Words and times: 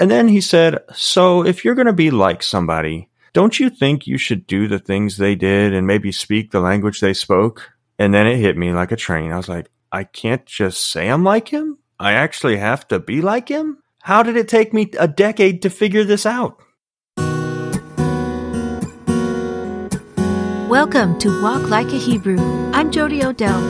And 0.00 0.10
then 0.10 0.28
he 0.28 0.40
said, 0.40 0.78
So 0.94 1.44
if 1.44 1.62
you're 1.62 1.74
going 1.74 1.86
to 1.86 1.92
be 1.92 2.10
like 2.10 2.42
somebody, 2.42 3.10
don't 3.34 3.60
you 3.60 3.68
think 3.68 4.06
you 4.06 4.16
should 4.16 4.46
do 4.46 4.66
the 4.66 4.78
things 4.78 5.18
they 5.18 5.34
did 5.34 5.74
and 5.74 5.86
maybe 5.86 6.10
speak 6.10 6.50
the 6.50 6.60
language 6.60 7.00
they 7.00 7.12
spoke? 7.12 7.70
And 7.98 8.14
then 8.14 8.26
it 8.26 8.38
hit 8.38 8.56
me 8.56 8.72
like 8.72 8.92
a 8.92 8.96
train. 8.96 9.30
I 9.30 9.36
was 9.36 9.48
like, 9.48 9.70
I 9.92 10.04
can't 10.04 10.46
just 10.46 10.90
say 10.90 11.08
I'm 11.08 11.22
like 11.22 11.48
him. 11.48 11.76
I 11.98 12.12
actually 12.12 12.56
have 12.56 12.88
to 12.88 12.98
be 12.98 13.20
like 13.20 13.50
him. 13.50 13.76
How 14.00 14.22
did 14.22 14.38
it 14.38 14.48
take 14.48 14.72
me 14.72 14.90
a 14.98 15.06
decade 15.06 15.60
to 15.62 15.70
figure 15.70 16.04
this 16.04 16.24
out? 16.24 16.62
Welcome 20.70 21.18
to 21.18 21.42
Walk 21.42 21.68
Like 21.68 21.88
a 21.88 21.98
Hebrew. 21.98 22.38
I'm 22.72 22.90
Jody 22.90 23.22
Odell. 23.22 23.60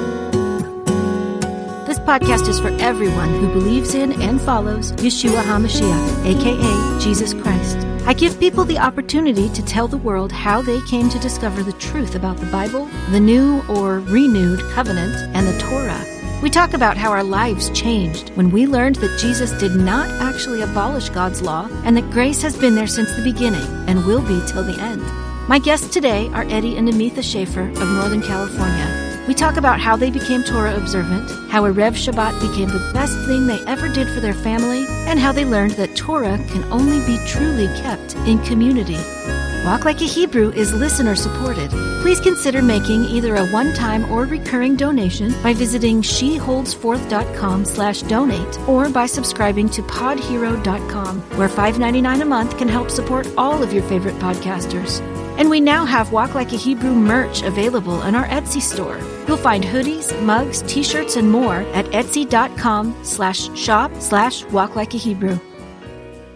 Podcast 2.10 2.48
is 2.48 2.58
for 2.58 2.70
everyone 2.80 3.28
who 3.28 3.46
believes 3.52 3.94
in 3.94 4.20
and 4.20 4.40
follows 4.40 4.90
Yeshua 4.94 5.44
HaMashiach, 5.44 6.26
aka 6.26 7.00
Jesus 7.00 7.32
Christ. 7.32 7.76
I 8.04 8.14
give 8.14 8.40
people 8.40 8.64
the 8.64 8.80
opportunity 8.80 9.48
to 9.50 9.64
tell 9.64 9.86
the 9.86 9.96
world 9.96 10.32
how 10.32 10.60
they 10.60 10.80
came 10.88 11.08
to 11.08 11.20
discover 11.20 11.62
the 11.62 11.74
truth 11.74 12.16
about 12.16 12.38
the 12.38 12.50
Bible, 12.50 12.86
the 13.12 13.20
new 13.20 13.62
or 13.68 14.00
renewed 14.00 14.58
covenant, 14.72 15.14
and 15.36 15.46
the 15.46 15.56
Torah. 15.60 16.04
We 16.42 16.50
talk 16.50 16.74
about 16.74 16.96
how 16.96 17.12
our 17.12 17.22
lives 17.22 17.70
changed 17.70 18.30
when 18.30 18.50
we 18.50 18.66
learned 18.66 18.96
that 18.96 19.20
Jesus 19.20 19.52
did 19.52 19.76
not 19.76 20.10
actually 20.20 20.62
abolish 20.62 21.10
God's 21.10 21.42
law 21.42 21.68
and 21.84 21.96
that 21.96 22.10
grace 22.10 22.42
has 22.42 22.56
been 22.56 22.74
there 22.74 22.88
since 22.88 23.14
the 23.14 23.22
beginning 23.22 23.68
and 23.88 24.04
will 24.04 24.22
be 24.22 24.44
till 24.48 24.64
the 24.64 24.80
end. 24.80 25.02
My 25.48 25.60
guests 25.60 25.94
today 25.94 26.26
are 26.30 26.42
Eddie 26.48 26.76
and 26.76 26.88
Amitha 26.88 27.22
Schaefer 27.22 27.68
of 27.70 27.88
Northern 27.92 28.20
California. 28.20 28.99
We 29.30 29.34
talk 29.34 29.56
about 29.56 29.78
how 29.78 29.94
they 29.94 30.10
became 30.10 30.42
Torah 30.42 30.76
observant, 30.76 31.30
how 31.52 31.62
Erev 31.62 31.94
Shabbat 31.94 32.40
became 32.40 32.68
the 32.68 32.90
best 32.92 33.16
thing 33.26 33.46
they 33.46 33.64
ever 33.64 33.86
did 33.86 34.08
for 34.08 34.18
their 34.18 34.34
family, 34.34 34.84
and 35.06 35.20
how 35.20 35.30
they 35.30 35.44
learned 35.44 35.74
that 35.74 35.94
Torah 35.94 36.36
can 36.48 36.64
only 36.72 36.98
be 37.06 37.16
truly 37.28 37.68
kept 37.80 38.16
in 38.26 38.40
community. 38.40 38.98
Walk 39.64 39.84
Like 39.84 40.00
a 40.00 40.06
Hebrew 40.06 40.50
is 40.50 40.74
listener 40.74 41.14
supported. 41.14 41.70
Please 42.02 42.18
consider 42.18 42.60
making 42.60 43.04
either 43.04 43.36
a 43.36 43.46
one-time 43.50 44.10
or 44.10 44.24
recurring 44.24 44.74
donation 44.74 45.32
by 45.44 45.54
visiting 45.54 46.02
sheholdsforth.com 46.02 47.64
slash 47.64 48.02
donate 48.02 48.58
or 48.68 48.88
by 48.88 49.06
subscribing 49.06 49.68
to 49.68 49.82
podhero.com, 49.82 51.20
where 51.38 51.48
$5.99 51.48 52.22
a 52.22 52.24
month 52.24 52.58
can 52.58 52.66
help 52.66 52.90
support 52.90 53.28
all 53.38 53.62
of 53.62 53.72
your 53.72 53.84
favorite 53.84 54.16
podcasters. 54.16 55.00
And 55.38 55.48
we 55.48 55.60
now 55.60 55.84
have 55.84 56.10
Walk 56.10 56.34
Like 56.34 56.52
a 56.52 56.56
Hebrew 56.56 56.96
merch 56.96 57.42
available 57.42 58.02
in 58.02 58.16
our 58.16 58.26
Etsy 58.26 58.60
store. 58.60 59.00
You'll 59.30 59.38
find 59.38 59.62
hoodies, 59.62 60.10
mugs, 60.24 60.62
t-shirts, 60.62 61.14
and 61.14 61.30
more 61.30 61.58
at 61.72 61.84
etsy.com 61.92 63.04
slash 63.04 63.56
shop 63.56 63.94
slash 64.00 64.44
walk 64.46 64.74
like 64.74 64.92
a 64.92 64.96
Hebrew. 64.96 65.38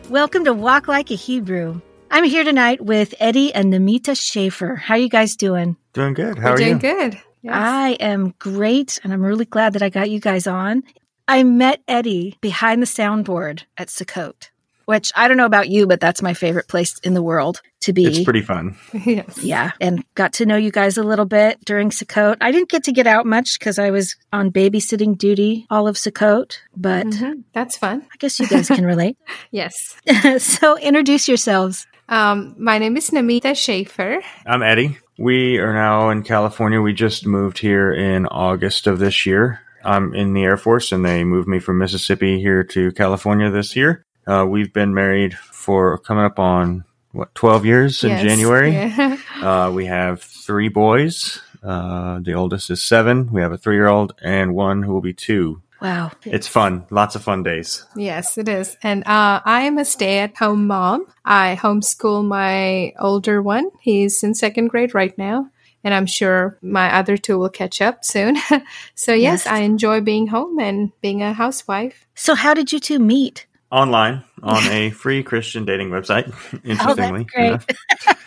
Welcome 0.09 0.45
to 0.45 0.53
Walk 0.53 0.86
Like 0.86 1.11
a 1.11 1.17
Hebrew. 1.17 1.81
I'm 2.12 2.23
here 2.23 2.45
tonight 2.45 2.81
with 2.81 3.12
Eddie 3.19 3.53
and 3.53 3.73
Namita 3.73 4.17
Schaefer. 4.17 4.77
How 4.77 4.95
are 4.95 4.98
you 4.98 5.09
guys 5.09 5.34
doing? 5.34 5.77
Doing 5.92 6.14
good. 6.14 6.39
How 6.39 6.51
We're 6.51 6.55
are 6.55 6.56
doing 6.56 6.75
you? 6.75 6.78
good. 6.78 7.20
Yes. 7.42 7.55
I 7.56 7.91
am 7.98 8.33
great, 8.39 9.01
and 9.03 9.12
I'm 9.12 9.25
really 9.25 9.47
glad 9.47 9.73
that 9.73 9.83
I 9.83 9.89
got 9.89 10.08
you 10.08 10.20
guys 10.20 10.47
on. 10.47 10.84
I 11.27 11.42
met 11.42 11.83
Eddie 11.89 12.39
behind 12.41 12.81
the 12.81 12.86
soundboard 12.86 13.64
at 13.77 13.89
Sukkot, 13.89 14.51
which 14.86 15.12
I 15.14 15.28
don't 15.28 15.36
know 15.36 15.46
about 15.46 15.68
you, 15.68 15.86
but 15.86 16.00
that's 16.00 16.22
my 16.22 16.34
favorite 16.34 16.68
place 16.68 16.98
in 17.00 17.14
the 17.14 17.22
world 17.22 17.60
to 17.80 17.92
be. 17.92 18.04
It's 18.06 18.22
pretty 18.24 18.42
fun. 18.42 18.77
yes. 18.92 19.38
Yeah, 19.42 19.72
and 19.80 20.04
got 20.14 20.32
to 20.34 20.46
know 20.46 20.56
you 20.56 20.70
guys 20.70 20.96
a 20.96 21.02
little 21.02 21.24
bit 21.27 21.64
during 21.64 21.90
Sukkot. 21.90 22.36
I 22.40 22.50
didn't 22.52 22.68
get 22.70 22.84
to 22.84 22.92
get 22.92 23.06
out 23.06 23.27
much 23.27 23.58
because 23.58 23.78
I 23.78 23.90
was 23.90 24.16
on 24.32 24.50
babysitting 24.50 25.18
duty 25.18 25.66
all 25.70 25.86
of 25.88 25.96
Sukkot, 25.96 26.58
but 26.77 27.06
Mhm. 27.06 27.44
That's 27.52 27.77
fun. 27.77 28.02
I 28.12 28.16
guess 28.18 28.38
you 28.40 28.46
guys 28.46 28.68
can 28.68 28.84
relate. 28.84 29.16
Yes. 29.50 29.96
so 30.38 30.77
introduce 30.78 31.28
yourselves. 31.28 31.86
Um, 32.08 32.55
my 32.58 32.78
name 32.78 32.96
is 32.96 33.10
Namita 33.10 33.56
Schaefer. 33.56 34.20
I'm 34.46 34.62
Eddie. 34.62 34.98
We 35.18 35.58
are 35.58 35.72
now 35.72 36.10
in 36.10 36.22
California. 36.22 36.80
We 36.80 36.92
just 36.92 37.24
moved 37.27 37.58
here 37.58 37.92
in 37.92 38.27
August 38.27 38.86
of 38.86 38.98
this 38.98 39.24
year. 39.27 39.61
I'm 39.84 40.14
in 40.14 40.33
the 40.34 40.42
Air 40.42 40.56
Force 40.56 40.92
and 40.92 41.05
they 41.05 41.24
moved 41.24 41.46
me 41.48 41.61
from 41.61 41.78
Mississippi 41.78 42.40
here 42.40 42.64
to 42.64 42.90
California 42.92 43.50
this 43.50 43.77
year. 43.77 44.05
Uh, 44.27 44.45
we've 44.48 44.73
been 44.73 44.95
married 44.95 45.36
for 45.39 45.98
coming 45.98 46.24
up 46.24 46.39
on 46.39 46.85
what 47.12 47.35
12 47.35 47.64
years 47.67 48.05
in 48.05 48.11
January. 48.27 48.73
Yeah. 48.74 49.18
Uh, 49.40 49.70
we 49.70 49.86
have 49.86 50.23
three 50.23 50.68
boys. 50.68 51.40
Uh, 51.62 52.18
the 52.20 52.33
oldest 52.35 52.70
is 52.70 52.83
seven. 52.83 53.30
We 53.33 53.40
have 53.40 53.52
a 53.52 53.58
three 53.58 53.77
year 53.77 53.89
old 53.89 54.14
and 54.23 54.55
one 54.55 54.83
who 54.83 54.92
will 54.92 55.01
be 55.01 55.12
two. 55.14 55.61
Wow. 55.83 56.12
It's 56.24 56.48
fun. 56.48 56.86
Lots 56.90 57.14
of 57.14 57.23
fun 57.23 57.42
days. 57.42 57.85
yes, 57.95 58.39
it 58.39 58.48
is. 58.48 58.77
And 58.83 59.07
uh, 59.07 59.42
I 59.45 59.62
am 59.62 59.77
a 59.77 59.85
stay 59.85 60.18
at 60.20 60.36
home 60.36 60.67
mom. 60.67 61.06
I 61.24 61.58
homeschool 61.61 62.24
my 62.27 62.95
older 62.98 63.42
one. 63.42 63.70
He's 63.80 64.23
in 64.23 64.35
second 64.35 64.68
grade 64.68 64.95
right 64.95 65.17
now. 65.18 65.51
And 65.83 65.92
I'm 65.92 66.06
sure 66.06 66.56
my 66.62 66.95
other 66.96 67.18
two 67.18 67.36
will 67.39 67.51
catch 67.51 67.83
up 67.83 68.02
soon. 68.05 68.36
so, 68.95 69.12
yes, 69.12 69.45
Yes. 69.45 69.46
I 69.46 69.58
enjoy 69.58 70.01
being 70.01 70.29
home 70.29 70.58
and 70.58 70.91
being 71.02 71.23
a 71.23 71.35
housewife. 71.35 72.06
So 72.14 72.35
how 72.35 72.55
did 72.55 72.73
you 72.73 72.80
two 72.80 72.98
meet? 72.98 73.45
Online 73.74 74.23
on 74.40 74.62
a 74.70 74.90
free 74.90 75.24
Christian 75.24 75.64
dating 75.64 75.90
website. 75.90 76.33
Interestingly, 76.64 77.24
great. 77.24 77.46
enough. 77.48 77.67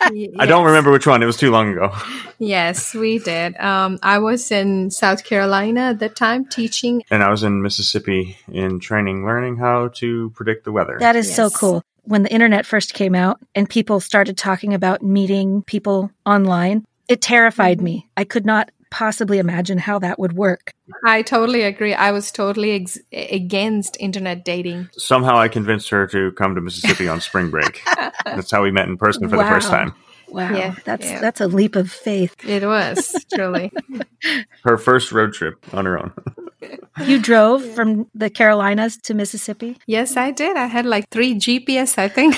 I 0.38 0.44
don't 0.44 0.66
remember 0.66 0.90
which 0.90 1.06
one. 1.06 1.22
It 1.22 1.26
was 1.26 1.38
too 1.38 1.50
long 1.50 1.72
ago. 1.72 1.90
Yes, 2.38 2.94
we 2.94 3.18
did. 3.18 3.56
Um, 3.58 3.98
I 4.02 4.18
was 4.18 4.50
in 4.50 4.90
South 4.90 5.24
Carolina 5.24 5.80
at 5.80 6.00
the 6.00 6.10
time 6.10 6.44
teaching. 6.44 7.02
And 7.10 7.22
I 7.22 7.30
was 7.30 7.42
in 7.44 7.62
Mississippi 7.62 8.36
in 8.52 8.78
training, 8.78 9.24
learning 9.24 9.56
how 9.56 9.88
to 9.94 10.30
predict 10.34 10.66
the 10.66 10.72
weather. 10.72 10.98
That 11.00 11.16
is 11.16 11.34
so 11.34 11.48
cool. 11.48 11.82
When 12.02 12.24
the 12.24 12.32
internet 12.32 12.66
first 12.66 12.92
came 12.92 13.14
out 13.14 13.40
and 13.54 13.68
people 13.68 14.00
started 14.00 14.36
talking 14.36 14.74
about 14.74 15.02
meeting 15.02 15.62
people 15.62 16.10
online, 16.26 16.84
it 17.08 17.22
terrified 17.22 17.80
me. 17.80 18.06
I 18.18 18.24
could 18.24 18.44
not 18.44 18.70
possibly 18.90 19.38
imagine 19.38 19.78
how 19.78 19.98
that 20.00 20.18
would 20.18 20.32
work. 20.32 20.72
I 21.04 21.22
totally 21.22 21.62
agree. 21.62 21.94
I 21.94 22.10
was 22.10 22.30
totally 22.30 22.72
ex- 22.72 22.98
against 23.12 23.96
internet 24.00 24.44
dating. 24.44 24.90
Somehow 24.92 25.36
I 25.36 25.48
convinced 25.48 25.88
her 25.90 26.06
to 26.08 26.32
come 26.32 26.54
to 26.54 26.60
Mississippi 26.60 27.08
on 27.08 27.20
spring 27.20 27.50
break. 27.50 27.82
That's 28.24 28.50
how 28.50 28.62
we 28.62 28.70
met 28.70 28.88
in 28.88 28.96
person 28.96 29.28
for 29.28 29.36
the 29.36 29.44
first 29.44 29.68
time. 29.68 29.94
Wow. 30.30 30.54
Yeah, 30.54 30.74
that's 30.84 31.06
yeah. 31.06 31.20
that's 31.20 31.40
a 31.40 31.46
leap 31.46 31.74
of 31.74 31.90
faith. 31.90 32.36
It 32.46 32.62
was 32.62 33.24
truly. 33.32 33.72
Her 34.62 34.76
first 34.76 35.10
road 35.10 35.32
trip 35.32 35.54
on 35.72 35.86
her 35.86 35.98
own. 35.98 36.12
You 37.06 37.18
drove 37.18 37.64
from 37.74 38.10
the 38.14 38.28
Carolinas 38.28 38.98
to 39.04 39.14
Mississippi? 39.14 39.78
yes, 39.86 40.18
I 40.18 40.32
did. 40.32 40.56
I 40.56 40.66
had 40.66 40.84
like 40.84 41.08
three 41.08 41.34
GPS, 41.34 41.96
I 41.96 42.08
think. 42.08 42.36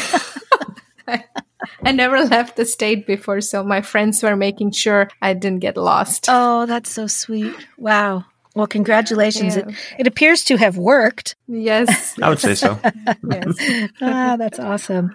I, 1.63 1.69
I 1.89 1.93
never 1.93 2.25
left 2.25 2.57
the 2.57 2.65
state 2.65 3.07
before, 3.07 3.41
so 3.41 3.63
my 3.65 3.81
friends 3.81 4.23
were 4.23 4.37
making 4.37 4.73
sure 4.73 5.09
I 5.21 5.35
didn't 5.35 5.61
get 5.61 5.77
lost. 5.77 6.27
Oh, 6.29 6.67
that's 6.67 6.91
so 6.91 7.07
sweet. 7.07 7.55
Wow. 7.77 8.25
Well, 8.55 8.67
congratulations. 8.67 9.57
Yeah. 9.57 9.69
It, 9.69 9.75
it 10.01 10.07
appears 10.07 10.45
to 10.45 10.57
have 10.57 10.77
worked. 10.77 11.37
Yes. 11.47 12.19
I 12.21 12.29
would 12.29 12.41
say 12.41 12.55
so. 12.55 12.79
yes. 13.31 13.91
ah, 14.01 14.37
that's 14.37 14.59
awesome. 14.59 15.15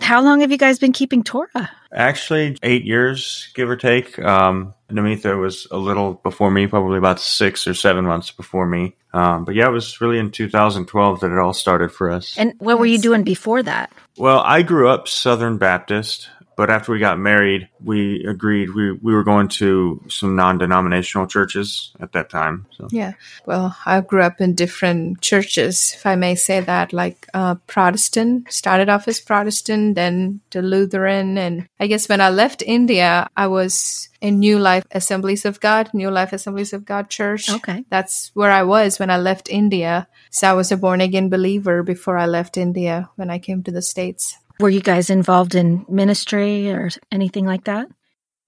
How 0.00 0.22
long 0.22 0.40
have 0.40 0.50
you 0.50 0.58
guys 0.58 0.78
been 0.78 0.92
keeping 0.92 1.22
Torah? 1.22 1.70
Actually, 1.92 2.56
eight 2.62 2.84
years, 2.84 3.50
give 3.54 3.68
or 3.68 3.76
take. 3.76 4.18
Um, 4.18 4.74
Namitha 4.90 5.38
was 5.38 5.68
a 5.70 5.76
little 5.76 6.14
before 6.14 6.50
me, 6.50 6.66
probably 6.66 6.98
about 6.98 7.20
six 7.20 7.66
or 7.68 7.74
seven 7.74 8.04
months 8.04 8.30
before 8.30 8.66
me. 8.66 8.96
Um, 9.14 9.44
but 9.44 9.54
yeah, 9.54 9.68
it 9.68 9.72
was 9.72 10.00
really 10.00 10.18
in 10.18 10.30
2012 10.30 11.20
that 11.20 11.30
it 11.30 11.38
all 11.38 11.52
started 11.52 11.92
for 11.92 12.10
us. 12.10 12.36
And 12.38 12.54
what 12.58 12.78
were 12.78 12.86
you 12.86 12.98
doing 12.98 13.24
before 13.24 13.62
that? 13.62 13.92
Well, 14.16 14.40
I 14.40 14.62
grew 14.62 14.88
up 14.88 15.08
Southern 15.08 15.58
Baptist, 15.58 16.30
but 16.56 16.70
after 16.70 16.92
we 16.92 16.98
got 16.98 17.18
married, 17.18 17.68
we 17.82 18.24
agreed 18.24 18.70
we, 18.70 18.92
we 18.92 19.14
were 19.14 19.24
going 19.24 19.48
to 19.48 20.02
some 20.08 20.36
non 20.36 20.58
denominational 20.58 21.26
churches 21.26 21.92
at 22.00 22.12
that 22.12 22.30
time. 22.30 22.66
So 22.72 22.88
Yeah. 22.90 23.12
Well, 23.46 23.76
I 23.86 24.00
grew 24.00 24.22
up 24.22 24.40
in 24.40 24.54
different 24.54 25.20
churches, 25.20 25.92
if 25.94 26.06
I 26.06 26.16
may 26.16 26.34
say 26.34 26.60
that, 26.60 26.92
like 26.92 27.26
uh, 27.34 27.56
Protestant, 27.66 28.52
started 28.52 28.88
off 28.88 29.08
as 29.08 29.20
Protestant, 29.20 29.94
then 29.94 30.40
to 30.50 30.62
Lutheran. 30.62 31.38
And 31.38 31.68
I 31.80 31.86
guess 31.86 32.08
when 32.08 32.20
I 32.20 32.30
left 32.30 32.62
India, 32.62 33.28
I 33.36 33.46
was 33.46 34.08
in 34.20 34.38
New 34.38 34.58
Life 34.58 34.84
Assemblies 34.92 35.44
of 35.44 35.58
God, 35.60 35.90
New 35.92 36.10
Life 36.10 36.32
Assemblies 36.32 36.72
of 36.72 36.84
God 36.84 37.10
Church. 37.10 37.50
Okay. 37.50 37.84
That's 37.90 38.30
where 38.34 38.50
I 38.50 38.62
was 38.62 38.98
when 38.98 39.10
I 39.10 39.18
left 39.18 39.50
India. 39.50 40.06
So 40.30 40.48
I 40.48 40.52
was 40.52 40.70
a 40.70 40.76
born 40.76 41.00
again 41.00 41.28
believer 41.28 41.82
before 41.82 42.16
I 42.16 42.26
left 42.26 42.56
India 42.56 43.10
when 43.16 43.30
I 43.30 43.38
came 43.38 43.62
to 43.64 43.72
the 43.72 43.82
States. 43.82 44.38
Were 44.62 44.70
you 44.70 44.80
guys 44.80 45.10
involved 45.10 45.56
in 45.56 45.84
ministry 45.88 46.70
or 46.70 46.88
anything 47.10 47.44
like 47.46 47.64
that? 47.64 47.88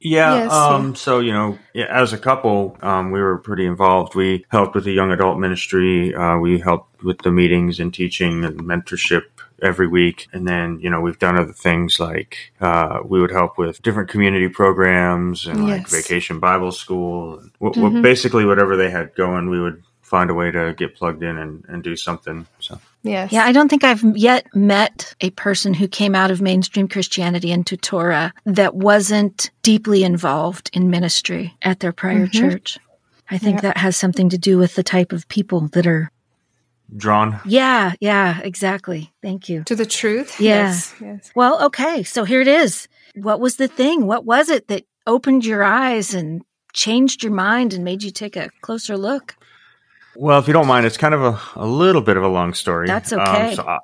Yeah. 0.01 0.35
Yes, 0.35 0.53
um, 0.53 0.95
So, 0.95 1.19
you 1.19 1.33
know, 1.33 1.59
yeah, 1.73 1.87
as 1.91 2.13
a 2.13 2.19
couple, 2.19 2.77
um, 2.83 3.11
we 3.11 3.21
were 3.21 3.39
pretty 3.39 3.67
involved. 3.67 4.15
We 4.15 4.45
helped 4.51 4.77
with 4.77 4.85
the 4.85 4.93
young 4.93 5.11
adult 5.11 5.39
ministry. 5.41 6.15
Uh, 6.15 6.39
we 6.39 6.61
helped 6.61 7.03
with 7.03 7.19
the 7.23 7.33
meetings 7.33 7.81
and 7.81 7.93
teaching 7.93 8.45
and 8.45 8.61
mentorship 8.61 9.23
every 9.61 9.89
week. 9.89 10.29
And 10.33 10.47
then, 10.47 10.79
you 10.81 10.89
know, 10.89 11.01
we've 11.01 11.19
done 11.19 11.37
other 11.37 11.53
things 11.53 11.99
like 11.99 12.53
uh, 12.61 13.01
we 13.05 13.21
would 13.21 13.31
help 13.33 13.59
with 13.59 13.83
different 13.83 14.09
community 14.09 14.49
programs 14.49 15.47
and 15.47 15.61
like 15.65 15.89
vacation 15.89 16.39
Bible 16.39 16.71
school. 16.71 17.43
W- 17.61 17.91
Mhm. 17.91 18.03
basically, 18.03 18.45
whatever 18.45 18.77
they 18.77 18.91
had 18.91 19.15
going, 19.17 19.49
we 19.51 19.61
would 19.61 19.83
find 20.05 20.31
a 20.31 20.35
way 20.35 20.51
to 20.51 20.75
get 20.77 20.95
plugged 20.95 21.23
in 21.23 21.37
and, 21.39 21.65
and 21.69 21.83
do 21.83 21.97
something. 21.97 22.47
So 22.61 22.79
Yes. 23.03 23.33
Yeah, 23.33 23.45
I 23.45 23.53
don't 23.53 23.69
think 23.69 23.85
I've 23.85 24.03
yet 24.17 24.47
met 24.55 25.15
a 25.21 25.29
person 25.31 25.75
who 25.75 25.89
came 25.89 26.15
out 26.15 26.31
of 26.31 26.41
mainstream 26.41 26.89
Christianity 26.89 27.51
into 27.51 27.77
Torah 27.77 28.33
that 28.47 28.75
wasn't 28.75 29.51
deeply 29.63 30.05
involved 30.05 30.71
in 30.73 30.89
ministry 30.89 31.55
at 31.61 31.81
their 31.81 31.93
prior 31.93 32.27
Mhm. 32.27 32.33
church. 32.33 32.79
I 33.31 33.37
think 33.39 33.57
Yep. 33.57 33.63
that 33.63 33.77
has 33.79 33.97
something 33.97 34.29
to 34.31 34.39
do 34.39 34.57
with 34.57 34.75
the 34.75 34.83
type 34.83 35.13
of 35.13 35.27
people 35.29 35.69
that 35.73 35.87
are. 35.87 36.11
Drawn. 36.97 37.41
Yeah, 37.47 37.93
yeah, 38.01 38.41
exactly. 38.43 39.13
Thank 39.23 39.49
you. 39.49 39.65
to 39.65 39.75
the 39.75 39.87
truth. 39.87 40.39
Yeah. 40.41 40.67
Yes. 40.69 40.95
Yes. 41.01 41.31
Well, 41.35 41.63
okay, 41.67 42.03
so 42.05 42.25
here 42.25 42.41
it 42.43 42.49
is. 42.49 42.89
What 43.17 43.41
was 43.41 43.57
the 43.57 43.69
thing? 43.69 44.07
What 44.07 44.25
was 44.25 44.49
it 44.51 44.69
that 44.69 44.85
opened 45.07 45.45
your 45.45 45.63
eyes 45.65 46.15
and 46.15 46.43
changed 46.73 47.23
your 47.23 47.33
mind 47.33 47.73
and 47.73 47.85
made 47.85 48.03
you 48.03 48.11
take 48.11 48.37
a 48.37 48.51
closer 48.61 48.97
look? 48.97 49.35
Well, 50.17 50.39
if 50.39 50.47
you 50.47 50.53
don't 50.53 50.67
mind, 50.67 50.87
it's 50.87 50.97
kind 50.97 51.15
of 51.15 51.23
a, 51.23 51.41
a 51.57 51.67
little 51.67 52.03
bit 52.03 52.17
of 52.17 52.23
a 52.23 52.29
long 52.29 52.55
story. 52.55 52.87
That's 52.87 53.13
um, 53.13 53.21
okay. 53.21 53.55
so 53.55 53.65
I, 53.65 53.79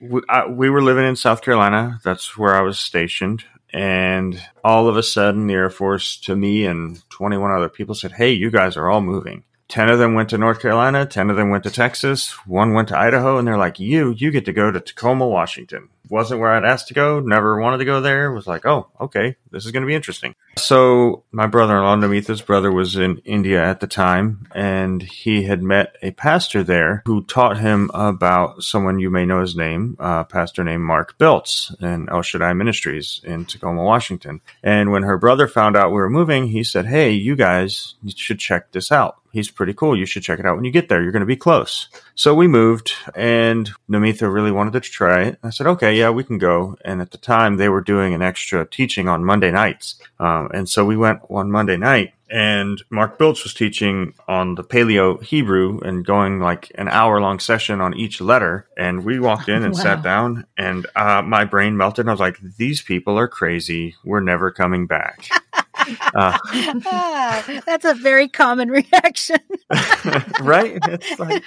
we, 0.00 0.20
I, 0.28 0.46
we 0.46 0.70
were 0.70 0.82
living 0.82 1.04
in 1.04 1.16
South 1.16 1.42
Carolina. 1.42 2.00
That's 2.04 2.36
where 2.36 2.54
I 2.54 2.60
was 2.60 2.78
stationed. 2.78 3.44
And 3.72 4.40
all 4.64 4.88
of 4.88 4.96
a 4.96 5.02
sudden, 5.02 5.46
the 5.46 5.54
Air 5.54 5.70
Force 5.70 6.16
to 6.20 6.36
me 6.36 6.66
and 6.66 7.08
21 7.10 7.50
other 7.50 7.68
people 7.68 7.94
said, 7.94 8.12
Hey, 8.12 8.32
you 8.32 8.50
guys 8.50 8.76
are 8.76 8.88
all 8.88 9.00
moving. 9.00 9.44
10 9.68 9.88
of 9.88 9.98
them 9.98 10.14
went 10.14 10.30
to 10.30 10.38
North 10.38 10.60
Carolina, 10.60 11.04
10 11.04 11.28
of 11.28 11.36
them 11.36 11.50
went 11.50 11.64
to 11.64 11.70
Texas, 11.70 12.30
one 12.46 12.72
went 12.72 12.88
to 12.88 12.98
Idaho, 12.98 13.36
and 13.36 13.48
they're 13.48 13.58
like, 13.58 13.80
You, 13.80 14.14
you 14.16 14.30
get 14.30 14.44
to 14.44 14.52
go 14.52 14.70
to 14.70 14.80
Tacoma, 14.80 15.26
Washington. 15.26 15.88
Wasn't 16.08 16.40
where 16.40 16.52
I'd 16.52 16.64
asked 16.64 16.88
to 16.88 16.94
go, 16.94 17.20
never 17.20 17.60
wanted 17.60 17.78
to 17.78 17.84
go 17.84 18.00
there. 18.00 18.30
Was 18.32 18.46
like, 18.46 18.64
Oh, 18.66 18.88
okay, 19.00 19.36
this 19.50 19.64
is 19.66 19.72
going 19.72 19.82
to 19.82 19.86
be 19.86 19.94
interesting. 19.94 20.34
So 20.58 21.24
my 21.32 21.46
brother-in-law, 21.46 21.96
Namitha's 21.96 22.40
brother, 22.40 22.72
was 22.72 22.96
in 22.96 23.18
India 23.18 23.62
at 23.62 23.80
the 23.80 23.86
time, 23.86 24.46
and 24.54 25.02
he 25.02 25.42
had 25.42 25.62
met 25.62 25.96
a 26.02 26.12
pastor 26.12 26.62
there 26.62 27.02
who 27.06 27.24
taught 27.24 27.58
him 27.58 27.90
about 27.92 28.62
someone 28.62 28.98
you 28.98 29.10
may 29.10 29.26
know 29.26 29.40
his 29.40 29.56
name, 29.56 29.96
pastor 29.98 30.64
named 30.64 30.82
Mark 30.82 31.18
Biltz 31.18 31.74
in 31.80 32.08
El 32.08 32.22
Shaddai 32.22 32.54
Ministries 32.54 33.20
in 33.24 33.44
Tacoma, 33.44 33.82
Washington. 33.82 34.40
And 34.62 34.90
when 34.90 35.02
her 35.02 35.18
brother 35.18 35.46
found 35.46 35.76
out 35.76 35.90
we 35.90 35.96
were 35.96 36.10
moving, 36.10 36.48
he 36.48 36.64
said, 36.64 36.86
"Hey, 36.86 37.10
you 37.10 37.36
guys 37.36 37.94
should 38.14 38.38
check 38.38 38.72
this 38.72 38.90
out. 38.90 39.16
He's 39.32 39.50
pretty 39.50 39.74
cool. 39.74 39.98
You 39.98 40.06
should 40.06 40.22
check 40.22 40.38
it 40.38 40.46
out 40.46 40.56
when 40.56 40.64
you 40.64 40.70
get 40.70 40.88
there. 40.88 41.02
You're 41.02 41.12
going 41.12 41.20
to 41.20 41.26
be 41.26 41.36
close." 41.36 41.88
So 42.14 42.34
we 42.34 42.46
moved, 42.48 42.92
and 43.14 43.70
Namitha 43.90 44.32
really 44.32 44.52
wanted 44.52 44.72
to 44.72 44.80
try 44.80 45.24
it. 45.24 45.38
I 45.42 45.50
said, 45.50 45.66
"Okay, 45.66 45.95
yeah, 45.96 46.10
we 46.10 46.24
can 46.24 46.38
go." 46.38 46.76
And 46.84 47.00
at 47.00 47.10
the 47.12 47.18
time, 47.18 47.56
they 47.56 47.68
were 47.68 47.80
doing 47.82 48.14
an 48.14 48.22
extra 48.22 48.66
teaching 48.66 49.08
on 49.08 49.24
Monday 49.24 49.50
nights. 49.50 49.96
Um, 50.20 50.50
and 50.54 50.68
so 50.68 50.84
we 50.84 50.96
went 50.96 51.30
one 51.30 51.50
Monday 51.50 51.76
night, 51.76 52.12
and 52.30 52.82
Mark 52.90 53.18
Biltz 53.18 53.44
was 53.44 53.54
teaching 53.54 54.14
on 54.28 54.54
the 54.56 54.64
Paleo 54.64 55.22
Hebrew 55.22 55.80
and 55.80 56.04
going 56.06 56.40
like 56.40 56.72
an 56.76 56.88
hour 56.88 57.20
long 57.20 57.38
session 57.40 57.80
on 57.80 57.94
each 57.94 58.20
letter. 58.20 58.66
And 58.76 59.04
we 59.04 59.18
walked 59.20 59.48
in 59.48 59.62
and 59.64 59.74
Wow. 59.76 59.82
sat 59.82 60.02
down, 60.02 60.46
and 60.58 60.86
uh, 60.96 61.22
my 61.22 61.44
brain 61.44 61.76
melted. 61.76 62.04
And 62.04 62.10
I 62.10 62.12
was 62.14 62.20
like, 62.20 62.38
"These 62.58 62.82
people 62.82 63.18
are 63.18 63.28
crazy. 63.28 63.96
We're 64.04 64.20
never 64.20 64.50
coming 64.50 64.86
back." 64.86 65.28
uh, 66.14 66.38
Ah, 66.86 67.44
that's 67.66 67.84
a 67.84 67.94
very 67.94 68.28
common 68.28 68.70
reaction. 68.70 69.38
right? 70.40 70.78
It's 70.86 71.18
like, 71.18 71.42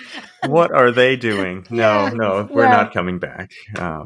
what 0.45 0.71
are 0.71 0.92
they 0.92 1.16
doing? 1.16 1.66
No, 1.69 2.06
Yeah. 2.06 2.10
no, 2.13 2.48
we're 2.51 2.63
Well- 2.68 2.71
not 2.71 2.94
coming 2.94 3.19
back. 3.19 3.51
Um, 3.77 4.06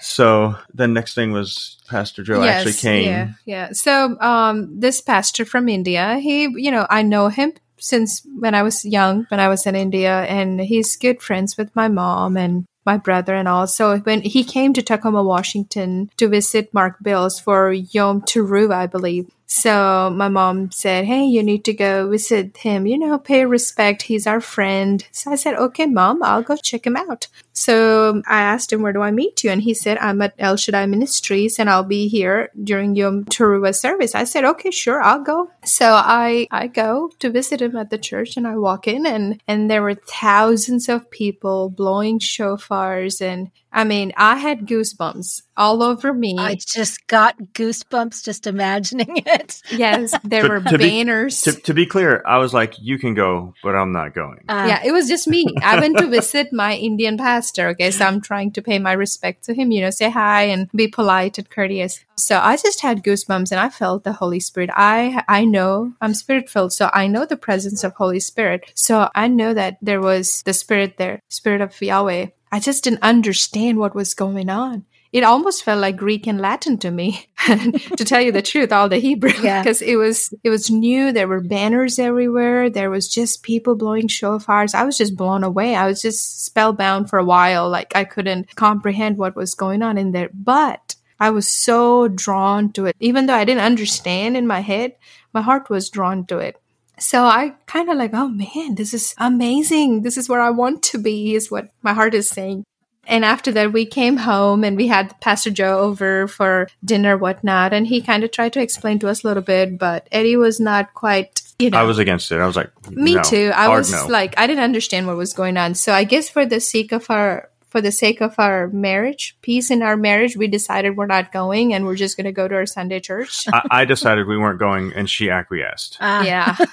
so 0.00 0.56
the 0.74 0.88
next 0.88 1.14
thing 1.14 1.32
was 1.32 1.78
Pastor 1.88 2.22
Joe 2.22 2.42
actually 2.42 2.72
came. 2.74 3.04
Yeah, 3.04 3.28
yeah. 3.44 3.68
So 3.72 4.18
um, 4.20 4.78
this 4.80 5.00
pastor 5.00 5.44
from 5.44 5.68
India, 5.68 6.18
he, 6.18 6.42
you 6.56 6.70
know, 6.70 6.86
I 6.88 7.02
know 7.02 7.28
him 7.28 7.52
since 7.78 8.22
when 8.38 8.54
I 8.54 8.62
was 8.62 8.84
young, 8.84 9.26
when 9.28 9.40
I 9.40 9.48
was 9.48 9.66
in 9.66 9.74
India, 9.74 10.22
and 10.24 10.60
he's 10.60 10.96
good 10.96 11.22
friends 11.22 11.56
with 11.56 11.74
my 11.74 11.88
mom 11.88 12.36
and 12.36 12.64
my 12.86 12.96
brother 12.96 13.34
and 13.34 13.46
all. 13.46 13.66
So 13.66 13.98
when 13.98 14.22
he 14.22 14.42
came 14.42 14.72
to 14.72 14.82
Tacoma, 14.82 15.22
Washington 15.22 16.10
to 16.16 16.28
visit 16.28 16.72
Mark 16.72 16.96
Biltz 17.02 17.38
for 17.40 17.72
Yom 17.72 18.22
Teruah, 18.22 18.72
I 18.74 18.86
believe. 18.86 19.30
So 19.52 20.10
my 20.14 20.28
mom 20.28 20.70
said, 20.70 21.06
Hey, 21.06 21.24
you 21.24 21.42
need 21.42 21.64
to 21.64 21.72
go 21.72 22.08
visit 22.08 22.56
him, 22.56 22.86
you 22.86 22.96
know, 22.96 23.18
pay 23.18 23.44
respect. 23.44 24.02
He's 24.02 24.24
our 24.28 24.40
friend. 24.40 25.04
So 25.10 25.32
I 25.32 25.34
said, 25.34 25.56
Okay, 25.56 25.86
mom, 25.86 26.22
I'll 26.22 26.44
go 26.44 26.54
check 26.54 26.86
him 26.86 26.96
out. 26.96 27.26
So 27.52 28.22
I 28.28 28.42
asked 28.42 28.72
him, 28.72 28.80
Where 28.80 28.92
do 28.92 29.02
I 29.02 29.10
meet 29.10 29.42
you? 29.42 29.50
And 29.50 29.60
he 29.60 29.74
said, 29.74 29.98
I'm 29.98 30.22
at 30.22 30.34
El 30.38 30.56
Shaddai 30.56 30.86
Ministries 30.86 31.58
and 31.58 31.68
I'll 31.68 31.82
be 31.82 32.06
here 32.06 32.50
during 32.62 32.94
Yom 32.94 33.24
Teruah 33.24 33.74
service. 33.74 34.14
I 34.14 34.22
said, 34.22 34.44
Okay, 34.44 34.70
sure, 34.70 35.02
I'll 35.02 35.24
go. 35.24 35.50
So 35.64 35.94
I, 35.94 36.46
I 36.52 36.68
go 36.68 37.10
to 37.18 37.28
visit 37.28 37.60
him 37.60 37.76
at 37.76 37.90
the 37.90 37.98
church 37.98 38.36
and 38.36 38.46
I 38.46 38.56
walk 38.56 38.86
in 38.86 39.04
and, 39.04 39.42
and 39.48 39.68
there 39.68 39.82
were 39.82 39.94
thousands 39.94 40.88
of 40.88 41.10
people 41.10 41.70
blowing 41.70 42.20
shofars. 42.20 43.20
And 43.20 43.50
I 43.72 43.84
mean, 43.84 44.12
I 44.16 44.36
had 44.36 44.66
goosebumps 44.66 45.42
all 45.56 45.82
over 45.82 46.12
me. 46.12 46.36
I 46.38 46.56
just 46.56 47.06
got 47.06 47.36
goosebumps 47.52 48.24
just 48.24 48.46
imagining 48.46 49.16
it. 49.26 49.62
yes, 49.70 50.14
there 50.24 50.42
But 50.42 50.50
were 50.50 50.70
to 50.72 50.78
be- 50.78 50.88
banners. 50.88 51.40
To, 51.42 51.52
to 51.52 51.74
be 51.74 51.86
clear, 51.86 52.22
I 52.26 52.38
was 52.38 52.52
like, 52.52 52.74
"You 52.80 52.98
can 52.98 53.14
go, 53.14 53.54
but 53.62 53.76
I'm 53.76 53.92
not 53.92 54.14
going." 54.14 54.40
Uh, 54.48 54.66
yeah, 54.68 54.82
it 54.84 54.92
was 54.92 55.08
just 55.08 55.28
me. 55.28 55.46
I 55.62 55.78
went 55.78 55.98
to 55.98 56.08
visit 56.08 56.52
my 56.52 56.74
Indian 56.74 57.16
pastor. 57.16 57.68
Okay, 57.68 57.90
so 57.90 58.04
I'm 58.04 58.20
trying 58.20 58.52
to 58.52 58.62
pay 58.62 58.78
my 58.78 58.92
respect 58.92 59.44
to 59.44 59.54
him, 59.54 59.70
you 59.70 59.80
know, 59.82 59.90
say 59.90 60.10
hi 60.10 60.42
and 60.42 60.70
be 60.72 60.88
polite 60.88 61.38
and 61.38 61.48
courteous. 61.48 62.04
So 62.16 62.38
I 62.38 62.56
just 62.56 62.80
had 62.80 63.02
goosebumps 63.04 63.50
and 63.50 63.60
I 63.60 63.68
felt 63.70 64.04
the 64.04 64.12
Holy 64.12 64.40
Spirit. 64.40 64.70
I 64.74 65.22
I 65.28 65.44
know 65.44 65.92
I'm 66.00 66.14
spirit 66.14 66.50
filled, 66.50 66.72
so 66.72 66.90
I 66.92 67.06
know 67.06 67.24
the 67.24 67.36
presence 67.36 67.84
of 67.84 67.92
Holy 67.94 68.20
Spirit. 68.20 68.72
So 68.74 69.08
I 69.14 69.28
know 69.28 69.54
that 69.54 69.78
there 69.80 70.00
was 70.00 70.42
the 70.42 70.52
Spirit 70.52 70.96
there, 70.96 71.20
Spirit 71.28 71.60
of 71.60 71.80
Yahweh. 71.80 72.26
I 72.52 72.60
just 72.60 72.84
didn't 72.84 73.02
understand 73.02 73.78
what 73.78 73.94
was 73.94 74.14
going 74.14 74.48
on. 74.50 74.84
It 75.12 75.24
almost 75.24 75.64
felt 75.64 75.80
like 75.80 75.96
Greek 75.96 76.28
and 76.28 76.40
Latin 76.40 76.78
to 76.78 76.90
me, 76.90 77.26
to 77.46 78.04
tell 78.04 78.20
you 78.20 78.30
the 78.30 78.42
truth, 78.42 78.70
all 78.70 78.88
the 78.88 78.98
Hebrew, 78.98 79.32
Yeah. 79.42 79.60
because 79.62 79.82
it 79.82 79.96
was 79.96 80.32
it 80.44 80.50
was 80.50 80.70
new. 80.70 81.10
There 81.10 81.26
were 81.26 81.40
banners 81.40 81.98
everywhere. 81.98 82.70
There 82.70 82.90
was 82.90 83.08
just 83.08 83.42
people 83.42 83.74
blowing 83.74 84.06
shofars. 84.06 84.72
I 84.72 84.84
was 84.84 84.96
just 84.96 85.16
blown 85.16 85.42
away. 85.42 85.74
I 85.74 85.86
was 85.86 86.00
just 86.00 86.44
spellbound 86.44 87.10
for 87.10 87.18
a 87.18 87.24
while. 87.24 87.68
Like 87.68 87.96
I 87.96 88.04
couldn't 88.04 88.54
comprehend 88.54 89.18
what 89.18 89.34
was 89.34 89.56
going 89.56 89.82
on 89.82 89.98
in 89.98 90.12
there, 90.12 90.30
but 90.32 90.94
I 91.18 91.30
was 91.30 91.48
so 91.48 92.06
drawn 92.06 92.72
to 92.72 92.86
it. 92.86 92.94
Even 93.00 93.26
though 93.26 93.34
I 93.34 93.44
didn't 93.44 93.64
understand 93.64 94.36
in 94.36 94.46
my 94.46 94.60
head, 94.60 94.94
my 95.34 95.42
heart 95.42 95.68
was 95.70 95.90
drawn 95.90 96.24
to 96.26 96.38
it. 96.38 96.56
So 97.00 97.24
I 97.24 97.54
kind 97.66 97.88
of 97.88 97.96
like, 97.96 98.12
oh 98.12 98.28
man, 98.28 98.74
this 98.74 98.92
is 98.94 99.14
amazing. 99.18 100.02
This 100.02 100.16
is 100.16 100.28
where 100.28 100.40
I 100.40 100.50
want 100.50 100.82
to 100.84 100.98
be, 100.98 101.34
is 101.34 101.50
what 101.50 101.70
my 101.82 101.94
heart 101.94 102.14
is 102.14 102.28
saying. 102.28 102.64
And 103.06 103.24
after 103.24 103.50
that, 103.52 103.72
we 103.72 103.86
came 103.86 104.18
home 104.18 104.62
and 104.62 104.76
we 104.76 104.86
had 104.86 105.18
Pastor 105.20 105.50
Joe 105.50 105.78
over 105.78 106.28
for 106.28 106.68
dinner, 106.84 107.16
whatnot. 107.16 107.72
And 107.72 107.86
he 107.86 108.02
kind 108.02 108.22
of 108.22 108.30
tried 108.30 108.52
to 108.52 108.62
explain 108.62 108.98
to 109.00 109.08
us 109.08 109.24
a 109.24 109.26
little 109.26 109.42
bit, 109.42 109.78
but 109.78 110.06
Eddie 110.12 110.36
was 110.36 110.60
not 110.60 110.94
quite, 110.94 111.42
you 111.58 111.70
know. 111.70 111.78
I 111.78 111.82
was 111.84 111.98
against 111.98 112.30
it. 112.30 112.38
I 112.38 112.46
was 112.46 112.56
like, 112.56 112.70
Me 112.90 113.14
no. 113.14 113.22
too. 113.22 113.50
I 113.54 113.68
was 113.68 113.90
no. 113.90 114.06
like, 114.06 114.38
I 114.38 114.46
didn't 114.46 114.62
understand 114.62 115.06
what 115.06 115.16
was 115.16 115.32
going 115.32 115.56
on. 115.56 115.74
So 115.74 115.92
I 115.92 116.04
guess 116.04 116.28
for 116.28 116.46
the 116.46 116.60
sake 116.60 116.92
of 116.92 117.10
our, 117.10 117.48
for 117.70 117.80
the 117.80 117.90
sake 117.92 118.20
of 118.20 118.34
our 118.38 118.68
marriage, 118.68 119.36
peace 119.42 119.70
in 119.70 119.82
our 119.82 119.96
marriage, 119.96 120.36
we 120.36 120.46
decided 120.48 120.96
we're 120.96 121.06
not 121.06 121.32
going 121.32 121.72
and 121.72 121.86
we're 121.86 121.96
just 121.96 122.16
going 122.16 122.26
to 122.26 122.32
go 122.32 122.46
to 122.46 122.54
our 122.54 122.66
Sunday 122.66 123.00
church. 123.00 123.46
I, 123.52 123.62
I 123.70 123.84
decided 123.86 124.26
we 124.26 124.36
weren't 124.36 124.58
going, 124.58 124.92
and 124.94 125.08
she 125.08 125.30
acquiesced. 125.30 125.96
Ah, 126.00 126.22
yeah. 126.22 126.56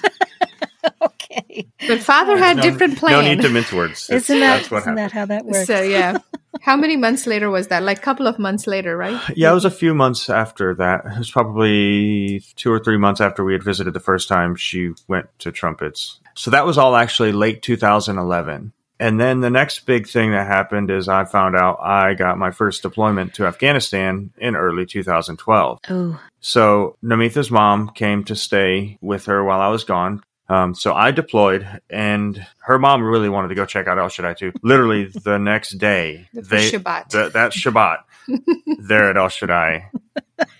Okay. 1.02 1.66
But 1.86 2.00
Father 2.00 2.36
had 2.38 2.56
No- 2.56 2.62
different 2.62 2.98
plans. 2.98 3.22
No 3.24 3.28
need 3.34 3.42
to 3.42 3.48
mince 3.50 3.72
words. 3.72 4.08
It's- 4.08 4.22
Isn't 4.30 4.40
that, 4.40 4.56
that's 4.58 4.70
what 4.70 4.82
isn't 4.82 4.94
that 4.94 5.12
how 5.12 5.26
that 5.26 5.44
works? 5.44 5.66
So 5.66 5.80
yeah. 5.82 6.18
How 6.62 6.76
many 6.76 6.96
months 6.96 7.26
later 7.26 7.50
was 7.50 7.68
that? 7.68 7.82
Like 7.82 7.98
a 7.98 8.00
couple 8.00 8.26
of 8.26 8.38
months 8.38 8.66
later, 8.66 8.96
right? 8.96 9.20
Yeah, 9.36 9.50
it 9.50 9.54
was 9.54 9.64
a 9.66 9.70
few 9.70 9.94
months 9.94 10.28
after 10.28 10.74
that. 10.76 11.04
It 11.04 11.18
was 11.18 11.30
probably 11.30 12.42
two 12.56 12.72
or 12.72 12.80
three 12.80 12.96
months 12.96 13.20
after 13.20 13.44
we 13.44 13.52
had 13.52 13.62
visited 13.62 13.92
the 13.94 14.00
first 14.00 14.28
time 14.28 14.56
she 14.56 14.92
went 15.06 15.26
to 15.40 15.52
trumpets. 15.52 16.18
So 16.34 16.50
that 16.50 16.66
was 16.66 16.76
all 16.78 16.96
actually 16.96 17.32
late 17.32 17.62
2011. 17.62 18.72
And 19.00 19.20
then 19.20 19.40
the 19.40 19.50
next 19.50 19.86
big 19.86 20.08
thing 20.08 20.32
that 20.32 20.46
happened 20.46 20.90
is 20.90 21.08
I 21.08 21.24
found 21.24 21.54
out 21.56 21.78
I 21.80 22.14
got 22.14 22.36
my 22.38 22.50
first 22.50 22.82
deployment 22.82 23.34
to 23.34 23.46
Afghanistan 23.46 24.30
in 24.38 24.56
early 24.56 24.86
2012. 24.86 25.78
oh, 25.90 26.20
So 26.40 26.96
Namitha's 27.02 27.50
mom 27.50 27.90
came 27.90 28.24
to 28.24 28.34
stay 28.34 28.98
with 29.00 29.26
her 29.26 29.44
while 29.44 29.60
I 29.60 29.68
was 29.68 29.84
gone. 29.84 30.22
Um, 30.50 30.74
so 30.74 30.94
I 30.94 31.10
deployed, 31.10 31.68
and 31.90 32.44
her 32.60 32.78
mom 32.78 33.02
really 33.02 33.28
wanted 33.28 33.48
to 33.48 33.54
go 33.54 33.66
check 33.66 33.86
out 33.86 33.98
El 33.98 34.08
Shaddai 34.08 34.32
too. 34.32 34.52
Literally 34.62 35.04
the 35.04 35.38
next 35.38 35.72
day, 35.72 36.26
The 36.34 36.40
they 36.40 36.70
Shabbat. 36.70 37.10
the, 37.10 37.28
that 37.34 37.52
Shabbat, 37.52 37.98
they're 38.78 39.10
at 39.10 39.18
El 39.18 39.28
Shaddai 39.28 39.90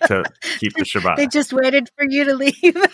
to 0.07 0.23
keep 0.59 0.73
the 0.75 0.83
Shabbat. 0.83 1.15
they 1.17 1.27
just 1.27 1.53
waited 1.53 1.89
for 1.95 2.05
you 2.07 2.25
to 2.25 2.35
leave. 2.35 2.53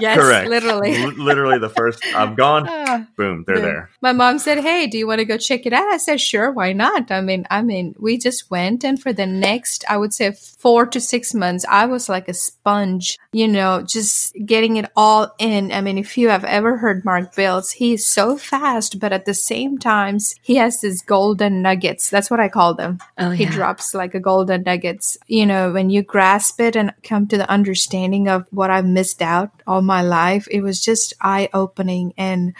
Yes, 0.00 0.18
Correct. 0.18 0.48
literally. 0.50 0.96
L- 0.96 1.12
literally 1.12 1.58
the 1.60 1.68
first. 1.68 2.04
I'm 2.16 2.34
gone. 2.34 2.66
Ah, 2.68 3.06
Boom, 3.16 3.44
they're 3.46 3.58
Yeah. 3.58 3.62
there. 3.62 3.90
My 4.00 4.12
mom 4.12 4.40
said, 4.40 4.58
"Hey, 4.58 4.88
do 4.88 4.98
you 4.98 5.06
want 5.06 5.20
to 5.20 5.24
go 5.24 5.36
check 5.38 5.66
it 5.66 5.72
out?" 5.72 5.84
I 5.92 5.98
said, 5.98 6.20
"Sure, 6.20 6.50
why 6.50 6.72
not?" 6.72 7.12
I 7.12 7.20
mean, 7.20 7.46
I 7.48 7.62
mean, 7.62 7.94
we 8.00 8.18
just 8.18 8.50
went, 8.50 8.82
and 8.82 9.00
for 9.00 9.12
the 9.12 9.26
next, 9.26 9.84
I 9.88 9.96
would 9.98 10.12
say, 10.12 10.32
four 10.32 10.86
to 10.86 11.00
six 11.00 11.32
months, 11.32 11.64
I 11.68 11.86
was 11.86 12.08
like 12.08 12.28
a 12.28 12.34
sponge. 12.34 13.18
you 13.32 13.48
know, 13.48 13.82
just 13.82 14.32
getting 14.46 14.76
it 14.76 14.90
all 14.96 15.32
in. 15.40 15.70
I 15.72 15.80
mean, 15.80 15.98
if 15.98 16.16
you 16.16 16.28
have 16.28 16.44
ever 16.44 16.76
heard 16.78 17.04
Mark 17.04 17.34
Biltz, 17.34 17.72
he's 17.72 18.08
so 18.08 18.36
fast, 18.38 19.00
but 19.00 19.12
at 19.12 19.24
the 19.26 19.34
same 19.34 19.76
times, 19.76 20.36
he 20.40 20.54
has 20.56 20.80
these 20.80 21.02
golden 21.02 21.60
nuggets. 21.60 22.08
That's 22.10 22.30
what 22.30 22.38
I 22.38 22.48
call 22.48 22.74
them. 22.74 22.98
Oh, 23.18 23.30
He 23.30 23.42
yeah. 23.44 23.50
drops 23.50 23.92
like 23.92 24.14
a 24.14 24.20
golden 24.20 24.62
nuggets. 24.62 25.18
You 25.26 25.46
know, 25.46 25.72
when 25.72 25.90
you 25.90 26.03
grasp 26.06 26.60
it 26.60 26.76
and 26.76 26.92
come 27.02 27.26
to 27.28 27.36
the 27.36 27.50
understanding 27.50 28.28
of 28.28 28.46
what 28.50 28.70
I've 28.70 28.86
missed 28.86 29.22
out 29.22 29.50
all 29.66 29.82
my 29.82 30.02
life, 30.02 30.46
it 30.50 30.62
was 30.62 30.84
just 30.84 31.14
eye 31.20 31.48
opening 31.52 32.14
and 32.16 32.54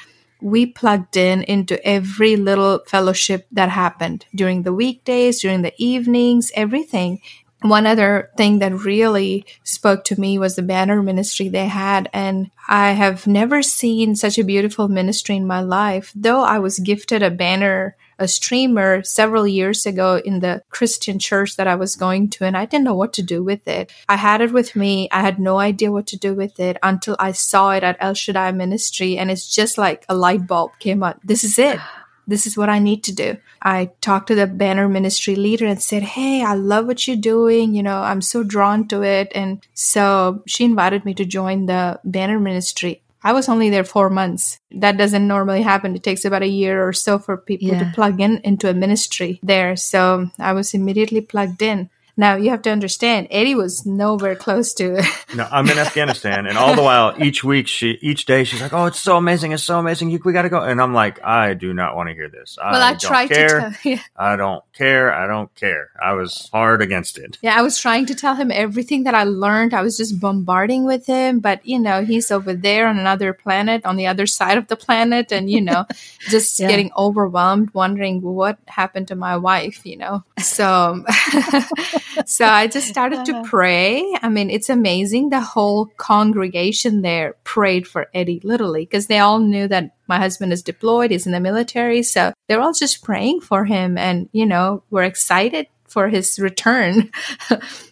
we 0.44 0.66
plugged 0.66 1.16
in 1.16 1.42
into 1.42 1.82
every 1.86 2.36
little 2.36 2.80
fellowship 2.86 3.46
that 3.50 3.70
happened 3.70 4.26
during 4.34 4.62
the 4.62 4.74
weekdays, 4.74 5.40
during 5.40 5.62
the 5.62 5.72
evenings, 5.78 6.52
everything. 6.54 7.22
One 7.62 7.86
other 7.86 8.30
thing 8.36 8.58
that 8.58 8.74
really 8.74 9.46
spoke 9.62 10.04
to 10.04 10.20
me 10.20 10.38
was 10.38 10.54
the 10.54 10.62
banner 10.62 11.02
ministry 11.02 11.48
they 11.48 11.66
had. 11.66 12.10
And 12.12 12.50
I 12.68 12.90
have 12.90 13.26
never 13.26 13.62
seen 13.62 14.16
such 14.16 14.38
a 14.38 14.44
beautiful 14.44 14.88
ministry 14.88 15.36
in 15.36 15.46
my 15.46 15.62
life. 15.62 16.12
Though 16.14 16.42
I 16.42 16.58
was 16.58 16.78
gifted 16.78 17.22
a 17.22 17.30
banner, 17.30 17.96
a 18.18 18.28
streamer 18.28 19.02
several 19.02 19.46
years 19.46 19.86
ago 19.86 20.20
in 20.24 20.40
the 20.40 20.62
Christian 20.70 21.18
church 21.18 21.56
that 21.56 21.66
I 21.66 21.74
was 21.74 21.96
going 21.96 22.30
to, 22.30 22.44
and 22.44 22.56
I 22.56 22.66
didn't 22.66 22.84
know 22.84 22.94
what 22.94 23.12
to 23.14 23.22
do 23.22 23.42
with 23.42 23.66
it. 23.66 23.92
I 24.08 24.16
had 24.16 24.40
it 24.40 24.52
with 24.52 24.76
me. 24.76 25.08
I 25.10 25.20
had 25.20 25.38
no 25.38 25.58
idea 25.58 25.92
what 25.92 26.06
to 26.08 26.18
do 26.18 26.34
with 26.34 26.58
it 26.60 26.76
until 26.82 27.16
I 27.18 27.32
saw 27.32 27.70
it 27.72 27.82
at 27.82 27.96
El 28.00 28.14
Shaddai 28.14 28.52
Ministry. 28.52 29.18
And 29.18 29.30
it's 29.30 29.54
just 29.54 29.78
like 29.78 30.04
a 30.08 30.14
light 30.14 30.46
bulb 30.46 30.72
came 30.78 31.02
on. 31.02 31.18
This 31.24 31.44
is 31.44 31.58
it 31.58 31.80
this 32.26 32.46
is 32.46 32.56
what 32.56 32.68
I 32.68 32.78
need 32.78 33.04
to 33.04 33.14
do. 33.14 33.36
I 33.62 33.90
talked 34.00 34.28
to 34.28 34.34
the 34.34 34.46
banner 34.46 34.88
ministry 34.88 35.36
leader 35.36 35.66
and 35.66 35.82
said, 35.82 36.02
Hey, 36.02 36.42
I 36.42 36.54
love 36.54 36.86
what 36.86 37.06
you're 37.06 37.16
doing. 37.16 37.74
You 37.74 37.82
know, 37.82 38.00
I'm 38.00 38.20
so 38.20 38.42
drawn 38.42 38.88
to 38.88 39.02
it. 39.02 39.30
And 39.34 39.66
so 39.74 40.42
she 40.46 40.64
invited 40.64 41.04
me 41.04 41.14
to 41.14 41.24
join 41.24 41.66
the 41.66 42.00
banner 42.04 42.40
ministry. 42.40 43.02
I 43.24 43.32
was 43.32 43.48
only 43.48 43.70
there 43.70 43.84
four 43.84 44.10
months. 44.10 44.60
That 44.70 44.98
doesn't 44.98 45.26
normally 45.26 45.62
happen. 45.62 45.96
It 45.96 46.02
takes 46.02 46.24
about 46.26 46.42
a 46.42 46.46
year 46.46 46.86
or 46.86 46.92
so 46.92 47.18
for 47.18 47.36
people 47.38 47.68
Yeah. 47.68 47.78
to 47.80 47.90
plug 47.94 48.20
in 48.20 48.38
into 48.44 48.68
a 48.68 48.74
ministry 48.74 49.40
there. 49.42 49.76
So 49.76 50.30
I 50.38 50.52
was 50.52 50.74
immediately 50.74 51.22
plugged 51.22 51.62
in. 51.62 51.88
Now 52.16 52.36
you 52.36 52.50
have 52.50 52.62
to 52.62 52.70
understand, 52.70 53.26
Eddie 53.30 53.54
was 53.56 53.84
nowhere 53.84 54.36
close 54.36 54.72
to 54.74 55.02
No, 55.34 55.48
I'm 55.50 55.68
in 55.68 55.78
Afghanistan, 55.78 56.46
and 56.46 56.56
all 56.56 56.74
the 56.76 56.82
while, 56.82 57.14
each 57.22 57.42
week, 57.42 57.66
she, 57.66 57.98
each 58.02 58.24
day, 58.24 58.44
she's 58.44 58.60
like, 58.62 58.72
"Oh, 58.72 58.86
it's 58.86 59.00
so 59.00 59.16
amazing! 59.16 59.50
It's 59.52 59.64
so 59.64 59.78
amazing! 59.80 60.10
You, 60.10 60.20
we 60.24 60.32
got 60.32 60.42
to 60.42 60.48
go." 60.48 60.60
And 60.60 60.80
I'm 60.80 60.94
like, 60.94 61.24
"I 61.24 61.54
do 61.54 61.74
not 61.74 61.96
want 61.96 62.08
to 62.08 62.14
hear 62.14 62.28
this. 62.28 62.56
Well, 62.56 62.80
I, 62.80 62.90
don't 62.90 63.00
tried 63.00 63.30
care. 63.30 63.48
to 63.48 63.60
tell 63.60 63.74
yeah. 63.92 64.00
I 64.16 64.36
don't 64.36 64.62
care. 64.74 65.12
I 65.12 65.26
don't 65.26 65.52
care. 65.56 65.90
I 66.00 66.12
was 66.12 66.48
hard 66.52 66.82
against 66.82 67.18
it. 67.18 67.38
Yeah, 67.42 67.58
I 67.58 67.62
was 67.62 67.78
trying 67.78 68.06
to 68.06 68.14
tell 68.14 68.36
him 68.36 68.50
everything 68.52 69.04
that 69.04 69.14
I 69.14 69.24
learned. 69.24 69.74
I 69.74 69.82
was 69.82 69.96
just 69.96 70.20
bombarding 70.20 70.84
with 70.84 71.06
him, 71.06 71.40
but 71.40 71.66
you 71.66 71.78
know, 71.80 72.04
he's 72.04 72.30
over 72.30 72.54
there 72.54 72.86
on 72.86 72.98
another 72.98 73.32
planet, 73.32 73.84
on 73.84 73.96
the 73.96 74.06
other 74.06 74.26
side 74.26 74.56
of 74.58 74.68
the 74.68 74.76
planet, 74.76 75.32
and 75.32 75.50
you 75.50 75.60
know, 75.60 75.84
just 76.28 76.60
Yeah. 76.60 76.68
getting 76.68 76.92
overwhelmed, 76.96 77.74
wondering 77.74 78.22
what 78.22 78.58
happened 78.66 79.08
to 79.08 79.16
my 79.16 79.36
wife, 79.36 79.84
you 79.84 79.96
know. 79.96 80.22
So, 80.38 81.04
so 82.26 82.46
I 82.46 82.66
just 82.66 82.88
started 82.88 83.24
to 83.26 83.42
pray. 83.44 84.04
I 84.22 84.28
mean, 84.28 84.50
it's 84.50 84.68
amazing. 84.68 85.30
The 85.30 85.40
whole 85.40 85.86
congregation 85.96 87.02
there 87.02 87.34
prayed 87.44 87.86
for 87.86 88.08
Eddie, 88.14 88.40
literally, 88.44 88.84
because 88.84 89.06
they 89.06 89.18
all 89.18 89.38
knew 89.38 89.68
that 89.68 89.94
my 90.06 90.18
husband 90.18 90.52
is 90.52 90.62
deployed, 90.62 91.10
he's 91.10 91.26
in 91.26 91.32
the 91.32 91.40
military. 91.40 92.02
So 92.02 92.32
they're 92.48 92.60
all 92.60 92.72
just 92.74 93.02
praying 93.02 93.40
for 93.40 93.64
him, 93.64 93.96
and 93.98 94.28
you 94.32 94.46
know, 94.46 94.82
we're 94.90 95.04
excited 95.04 95.66
for 95.88 96.08
his 96.08 96.40
return. 96.40 97.10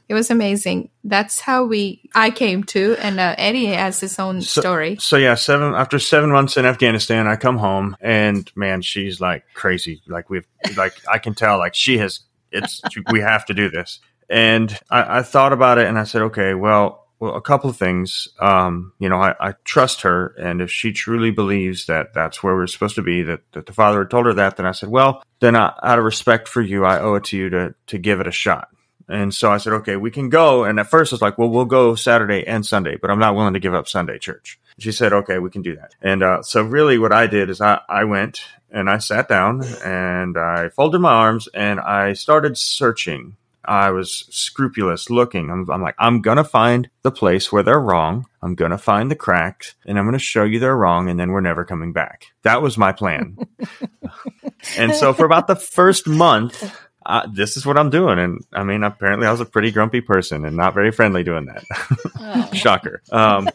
it 0.08 0.14
was 0.14 0.28
amazing. 0.30 0.90
That's 1.04 1.38
how 1.40 1.64
we 1.64 2.02
I 2.14 2.30
came 2.30 2.64
to, 2.64 2.96
and 2.98 3.20
uh, 3.20 3.34
Eddie 3.38 3.66
has 3.66 4.00
his 4.00 4.18
own 4.18 4.42
So- 4.42 4.60
story. 4.60 4.96
So 5.00 5.16
yeah, 5.16 5.34
seven 5.36 5.74
after 5.74 5.98
seven 5.98 6.30
months 6.30 6.56
in 6.56 6.66
Afghanistan, 6.66 7.26
I 7.26 7.36
come 7.36 7.58
home, 7.58 7.96
and 8.00 8.50
man, 8.56 8.82
she's 8.82 9.20
like 9.20 9.44
crazy. 9.54 10.02
Like 10.06 10.28
we've 10.30 10.46
like 10.76 10.94
I 11.10 11.18
can 11.18 11.34
tell, 11.34 11.58
like 11.58 11.74
she 11.74 11.98
has. 11.98 12.20
It's 12.52 12.82
we 13.10 13.20
have 13.20 13.46
to 13.46 13.54
do 13.54 13.70
this. 13.70 14.00
And 14.28 14.76
I, 14.90 15.18
I 15.18 15.22
thought 15.22 15.52
about 15.52 15.78
it, 15.78 15.86
and 15.86 15.98
I 15.98 16.04
said, 16.04 16.22
okay, 16.22 16.54
well, 16.54 17.06
well, 17.20 17.36
a 17.36 17.40
couple 17.40 17.70
of 17.70 17.76
things. 17.76 18.28
Um, 18.40 18.92
you 18.98 19.08
know, 19.08 19.20
I, 19.20 19.34
I 19.38 19.54
trust 19.64 20.02
her, 20.02 20.34
and 20.40 20.60
if 20.60 20.70
she 20.70 20.92
truly 20.92 21.30
believes 21.30 21.86
that 21.86 22.14
that's 22.14 22.42
where 22.42 22.54
we're 22.54 22.66
supposed 22.66 22.96
to 22.96 23.02
be, 23.02 23.22
that, 23.22 23.40
that 23.52 23.66
the 23.66 23.72
father 23.72 24.00
had 24.00 24.10
told 24.10 24.26
her 24.26 24.34
that, 24.34 24.56
then 24.56 24.66
I 24.66 24.72
said, 24.72 24.88
well, 24.88 25.22
then 25.40 25.54
I, 25.54 25.72
out 25.82 25.98
of 25.98 26.04
respect 26.04 26.48
for 26.48 26.62
you, 26.62 26.84
I 26.84 27.00
owe 27.00 27.14
it 27.14 27.24
to 27.24 27.36
you 27.36 27.50
to 27.50 27.74
to 27.86 27.98
give 27.98 28.20
it 28.20 28.26
a 28.26 28.32
shot. 28.32 28.68
And 29.12 29.34
so 29.34 29.52
I 29.52 29.58
said, 29.58 29.74
okay, 29.74 29.96
we 29.96 30.10
can 30.10 30.30
go. 30.30 30.64
And 30.64 30.80
at 30.80 30.88
first 30.88 31.12
I 31.12 31.16
was 31.16 31.22
like, 31.22 31.36
well, 31.36 31.50
we'll 31.50 31.66
go 31.66 31.94
Saturday 31.94 32.46
and 32.46 32.64
Sunday, 32.64 32.96
but 32.96 33.10
I'm 33.10 33.18
not 33.18 33.36
willing 33.36 33.52
to 33.52 33.60
give 33.60 33.74
up 33.74 33.86
Sunday 33.86 34.18
church. 34.18 34.58
She 34.78 34.90
said, 34.90 35.12
okay, 35.12 35.38
we 35.38 35.50
can 35.50 35.60
do 35.60 35.76
that. 35.76 35.94
And 36.00 36.22
uh, 36.22 36.42
so 36.42 36.62
really 36.62 36.98
what 36.98 37.12
I 37.12 37.26
did 37.26 37.50
is 37.50 37.60
I, 37.60 37.80
I 37.90 38.04
went 38.04 38.40
and 38.70 38.88
I 38.88 38.96
sat 38.96 39.28
down 39.28 39.62
and 39.84 40.38
I 40.38 40.70
folded 40.70 41.00
my 41.00 41.12
arms 41.12 41.46
and 41.52 41.78
I 41.78 42.14
started 42.14 42.56
searching. 42.56 43.36
I 43.62 43.90
was 43.90 44.24
scrupulous 44.30 45.10
looking. 45.10 45.50
I'm, 45.50 45.70
I'm 45.70 45.82
like, 45.82 45.94
I'm 45.98 46.22
going 46.22 46.38
to 46.38 46.44
find 46.44 46.88
the 47.02 47.12
place 47.12 47.52
where 47.52 47.62
they're 47.62 47.78
wrong. 47.78 48.26
I'm 48.40 48.54
going 48.54 48.70
to 48.70 48.78
find 48.78 49.10
the 49.10 49.14
cracks 49.14 49.74
and 49.84 49.98
I'm 49.98 50.06
going 50.06 50.14
to 50.14 50.18
show 50.18 50.44
you 50.44 50.58
they're 50.58 50.74
wrong. 50.74 51.10
And 51.10 51.20
then 51.20 51.32
we're 51.32 51.42
never 51.42 51.66
coming 51.66 51.92
back. 51.92 52.28
That 52.44 52.62
was 52.62 52.78
my 52.78 52.92
plan. 52.92 53.36
and 54.78 54.94
so 54.94 55.12
for 55.12 55.26
about 55.26 55.48
the 55.48 55.54
first 55.54 56.08
month, 56.08 56.74
uh, 57.04 57.26
this 57.32 57.56
is 57.56 57.66
what 57.66 57.78
I'm 57.78 57.90
doing. 57.90 58.18
And 58.18 58.44
I 58.52 58.64
mean, 58.64 58.82
apparently 58.82 59.26
I 59.26 59.30
was 59.30 59.40
a 59.40 59.46
pretty 59.46 59.70
grumpy 59.70 60.00
person 60.00 60.44
and 60.44 60.56
not 60.56 60.74
very 60.74 60.90
friendly 60.90 61.22
doing 61.22 61.46
that. 61.46 62.50
Shocker. 62.54 63.02
Um, 63.10 63.48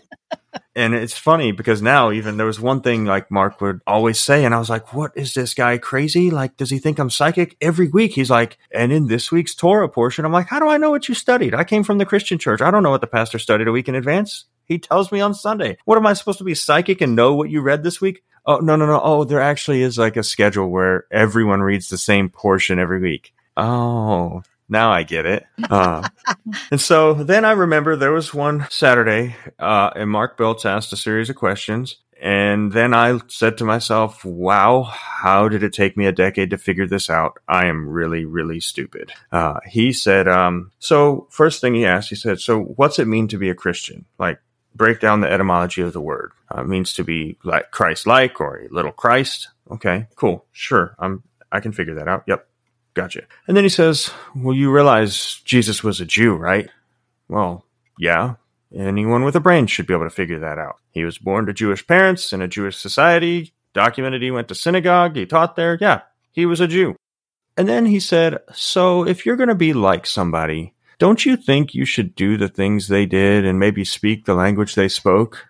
and 0.75 0.93
it's 0.93 1.17
funny 1.17 1.51
because 1.51 1.81
now 1.81 2.11
even 2.11 2.37
there 2.37 2.45
was 2.45 2.59
one 2.59 2.81
thing 2.81 3.05
like 3.05 3.31
Mark 3.31 3.61
would 3.61 3.81
always 3.87 4.19
say, 4.19 4.45
and 4.45 4.53
I 4.53 4.59
was 4.59 4.69
like, 4.69 4.93
what 4.93 5.11
is 5.15 5.33
this 5.33 5.53
guy 5.53 5.77
crazy? 5.77 6.29
Like, 6.29 6.57
does 6.57 6.69
he 6.69 6.79
think 6.79 6.99
I'm 6.99 7.09
psychic? 7.09 7.57
Every 7.61 7.87
week 7.87 8.13
he's 8.13 8.29
like, 8.29 8.57
and 8.71 8.91
in 8.91 9.07
this 9.07 9.31
week's 9.31 9.55
Torah 9.55 9.89
portion, 9.89 10.25
I'm 10.25 10.31
like, 10.31 10.47
how 10.47 10.59
do 10.59 10.67
I 10.67 10.77
know 10.77 10.91
what 10.91 11.09
you 11.09 11.15
studied? 11.15 11.55
I 11.55 11.63
came 11.63 11.83
from 11.83 11.97
the 11.97 12.05
Christian 12.05 12.37
church. 12.37 12.61
I 12.61 12.71
don't 12.71 12.83
know 12.83 12.91
what 12.91 13.01
the 13.01 13.07
pastor 13.07 13.39
studied 13.39 13.67
a 13.67 13.71
week 13.71 13.87
in 13.87 13.95
advance. 13.95 14.45
He 14.65 14.77
tells 14.77 15.11
me 15.11 15.21
on 15.21 15.33
Sunday. 15.33 15.77
What 15.85 15.97
am 15.97 16.05
I 16.05 16.13
supposed 16.13 16.39
to 16.39 16.43
be 16.43 16.53
psychic 16.53 17.01
and 17.01 17.15
know 17.15 17.33
what 17.33 17.49
you 17.49 17.61
read 17.61 17.83
this 17.83 18.01
week? 18.01 18.23
Oh, 18.45 18.59
no, 18.59 18.75
no, 18.75 18.85
no. 18.85 19.01
Oh, 19.01 19.23
there 19.23 19.41
actually 19.41 19.81
is 19.81 19.97
like 19.97 20.15
a 20.15 20.23
schedule 20.23 20.69
where 20.69 21.05
everyone 21.11 21.61
reads 21.61 21.89
the 21.89 21.97
same 21.97 22.29
portion 22.29 22.79
every 22.79 22.99
week. 22.99 23.33
Oh, 23.57 24.43
now 24.69 24.91
I 24.91 25.03
get 25.03 25.25
it. 25.25 25.45
Uh, 25.69 26.07
and 26.71 26.79
so 26.79 27.13
then 27.13 27.43
I 27.43 27.51
remember 27.51 27.95
there 27.95 28.13
was 28.13 28.33
one 28.33 28.67
Saturday, 28.69 29.35
uh, 29.59 29.89
and 29.95 30.09
Mark 30.09 30.37
Biltz 30.37 30.65
asked 30.65 30.93
a 30.93 30.97
series 30.97 31.29
of 31.29 31.35
questions. 31.35 31.97
And 32.21 32.71
then 32.71 32.93
I 32.93 33.19
said 33.27 33.57
to 33.57 33.65
myself, 33.65 34.23
wow, 34.23 34.83
how 34.83 35.49
did 35.49 35.61
it 35.61 35.73
take 35.73 35.97
me 35.97 36.05
a 36.05 36.11
decade 36.11 36.51
to 36.51 36.57
figure 36.57 36.87
this 36.87 37.09
out? 37.09 37.37
I 37.47 37.67
am 37.67 37.87
really, 37.87 38.25
really 38.25 38.59
stupid. 38.59 39.11
Uh, 39.31 39.59
he 39.67 39.91
said, 39.93 40.27
um, 40.27 40.71
so 40.79 41.27
first 41.31 41.59
thing 41.59 41.75
he 41.75 41.85
asked, 41.85 42.09
he 42.09 42.15
said, 42.15 42.39
so 42.39 42.61
what's 42.61 42.97
it 42.97 43.07
mean 43.07 43.27
to 43.27 43.37
be 43.37 43.49
a 43.49 43.55
Christian? 43.55 44.05
Like, 44.17 44.39
break 44.73 44.99
down 44.99 45.21
the 45.21 45.31
etymology 45.31 45.81
of 45.81 45.93
the 45.93 46.01
word. 46.01 46.31
Uh, 46.55 46.61
it 46.61 46.67
means 46.67 46.93
to 46.93 47.03
be 47.03 47.37
like 47.43 47.71
Christ-like 47.71 48.39
or 48.39 48.57
a 48.57 48.69
little 48.69 48.91
Christ. 48.91 49.49
Okay, 49.69 50.07
cool. 50.15 50.45
Sure. 50.51 50.95
I'm, 50.97 51.23
I 51.51 51.59
can 51.59 51.71
figure 51.71 51.95
that 51.95 52.07
out. 52.07 52.23
Yep. 52.27 52.47
Gotcha. 52.97 53.21
And 53.47 53.55
then 53.55 53.63
he 53.63 53.69
says, 53.69 54.09
Well, 54.35 54.55
you 54.55 54.71
realize 54.71 55.39
Jesus 55.45 55.83
was 55.83 56.01
a 56.01 56.05
Jew, 56.05 56.33
right? 56.33 56.67
Well, 57.29 57.63
yeah. 57.99 58.35
Anyone 58.75 59.23
with 59.23 59.35
a 59.35 59.39
brain 59.39 59.67
should 59.67 59.85
be 59.85 59.93
able 59.93 60.05
to 60.05 60.09
figure 60.09 60.39
that 60.39 60.57
out. 60.57 60.77
He 60.89 61.05
was 61.05 61.19
born 61.19 61.45
to 61.45 61.53
Jewish 61.53 61.85
parents 61.85 62.33
in 62.33 62.41
a 62.41 62.47
Jewish 62.47 62.75
society, 62.75 63.53
documented 63.75 64.23
he 64.23 64.31
went 64.31 64.47
to 64.47 64.55
synagogue, 64.55 65.15
he 65.15 65.27
taught 65.27 65.55
there. 65.55 65.77
Yeah, 65.79 66.01
he 66.31 66.47
was 66.47 66.59
a 66.59 66.67
Jew. 66.67 66.95
And 67.55 67.69
then 67.69 67.85
he 67.85 67.99
said, 67.99 68.39
So 68.51 69.05
if 69.05 69.27
you're 69.27 69.35
going 69.35 69.49
to 69.49 69.55
be 69.55 69.73
like 69.73 70.07
somebody, 70.07 70.73
don't 70.97 71.23
you 71.23 71.37
think 71.37 71.75
you 71.75 71.85
should 71.85 72.15
do 72.15 72.35
the 72.35 72.49
things 72.49 72.87
they 72.87 73.05
did 73.05 73.45
and 73.45 73.59
maybe 73.59 73.85
speak 73.85 74.25
the 74.25 74.33
language 74.33 74.73
they 74.73 74.87
spoke? 74.87 75.45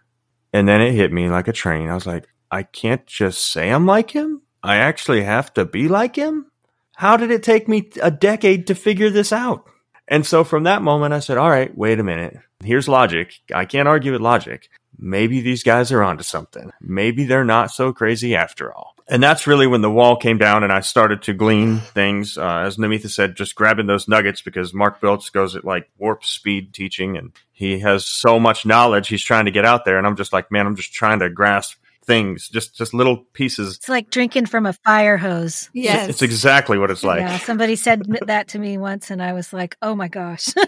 And 0.52 0.68
then 0.68 0.82
it 0.82 0.92
hit 0.92 1.14
me 1.14 1.30
like 1.30 1.48
a 1.48 1.54
train. 1.54 1.90
I 1.90 1.94
was 1.94 2.06
like, 2.06 2.28
I 2.52 2.64
can't 2.64 3.08
just 3.08 3.54
say 3.54 3.70
I'm 3.70 3.86
like 3.86 4.12
him. 4.12 4.42
I 4.62 4.76
actually 4.76 5.24
have 5.24 5.54
to 5.54 5.64
be 5.64 5.88
like 5.88 6.18
him. 6.18 6.52
How 6.98 7.16
did 7.16 7.30
it 7.30 7.44
take 7.44 7.68
me 7.68 7.92
a 8.02 8.10
decade 8.10 8.66
to 8.68 8.76
figure 8.76 9.12
this 9.12 9.32
out? 9.32 9.70
And 10.08 10.26
so 10.26 10.44
from 10.44 10.64
that 10.64 10.82
moment, 10.82 11.14
I 11.14 11.20
said, 11.20 11.38
all 11.38 11.48
right, 11.48 11.76
wait 11.78 12.00
a 12.00 12.04
minute. 12.04 12.40
Here's 12.64 12.88
logic. 12.88 13.36
I 13.54 13.66
can't 13.66 13.88
argue 13.88 14.14
with 14.14 14.22
logic. 14.22 14.68
Maybe 14.98 15.40
these 15.42 15.62
guys 15.62 15.92
are 15.92 16.02
onto 16.02 16.24
something. 16.24 16.72
Maybe 16.82 17.26
they're 17.26 17.46
not 17.46 17.70
so 17.70 17.94
crazy 17.94 18.36
after 18.36 18.74
all. 18.74 18.96
And 19.08 19.22
that's 19.22 19.46
really 19.46 19.68
when 19.68 19.82
the 19.82 19.92
wall 19.92 20.16
came 20.16 20.40
down 20.40 20.64
and 20.64 20.74
I 20.74 20.80
started 20.80 21.22
to 21.24 21.34
glean 21.34 21.78
things. 21.78 22.36
Uh, 22.36 22.64
as 22.66 22.78
Namitha 22.78 23.12
said, 23.12 23.36
just 23.36 23.54
grabbing 23.54 23.86
those 23.86 24.08
nuggets 24.08 24.42
because 24.42 24.74
Mark 24.74 25.00
Biltz 25.00 25.30
goes 25.30 25.56
at 25.56 25.64
like 25.64 25.92
warp 26.00 26.26
speed 26.26 26.74
teaching 26.74 27.16
and 27.16 27.32
he 27.52 27.78
has 27.82 28.08
so 28.08 28.40
much 28.40 28.66
knowledge 28.66 29.08
he's 29.08 29.24
trying 29.24 29.46
to 29.46 29.52
get 29.52 29.66
out 29.66 29.86
there. 29.86 30.00
And 30.00 30.08
I'm 30.08 30.18
just 30.18 30.34
like, 30.34 30.52
man, 30.52 30.66
I'm 30.66 30.76
just 30.76 30.94
trying 30.94 31.20
to 31.20 31.30
grasp 31.30 31.78
things, 32.08 32.48
just 32.50 32.76
just 32.76 32.94
little 32.94 33.18
pieces. 33.34 33.76
It's 33.78 33.90
like 33.90 34.10
drinking 34.10 34.48
from 34.48 34.66
a 34.66 34.74
fire 34.74 35.18
hose. 35.18 35.70
Yes. 35.74 36.10
It's 36.10 36.22
exactly 36.24 36.78
what 36.80 36.90
it's 36.90 37.04
like. 37.04 37.20
yeah, 37.20 37.38
somebody 37.38 37.76
said 37.76 38.04
that 38.26 38.48
to 38.50 38.60
me 38.60 38.78
once, 38.78 39.12
and 39.12 39.22
I 39.22 39.34
was 39.34 39.54
like, 39.54 39.78
"Oh 39.82 39.94
my 39.94 40.08
gosh, 40.08 40.48
Yeah. 40.58 40.64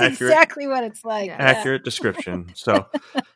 that's 0.00 0.14
Accurate. 0.14 0.32
exactly 0.32 0.66
what 0.66 0.84
it's 0.84 1.04
like." 1.04 1.26
Yeah. 1.26 1.36
Yeah. 1.38 1.48
Accurate 1.50 1.84
description. 1.84 2.46
So, 2.54 2.86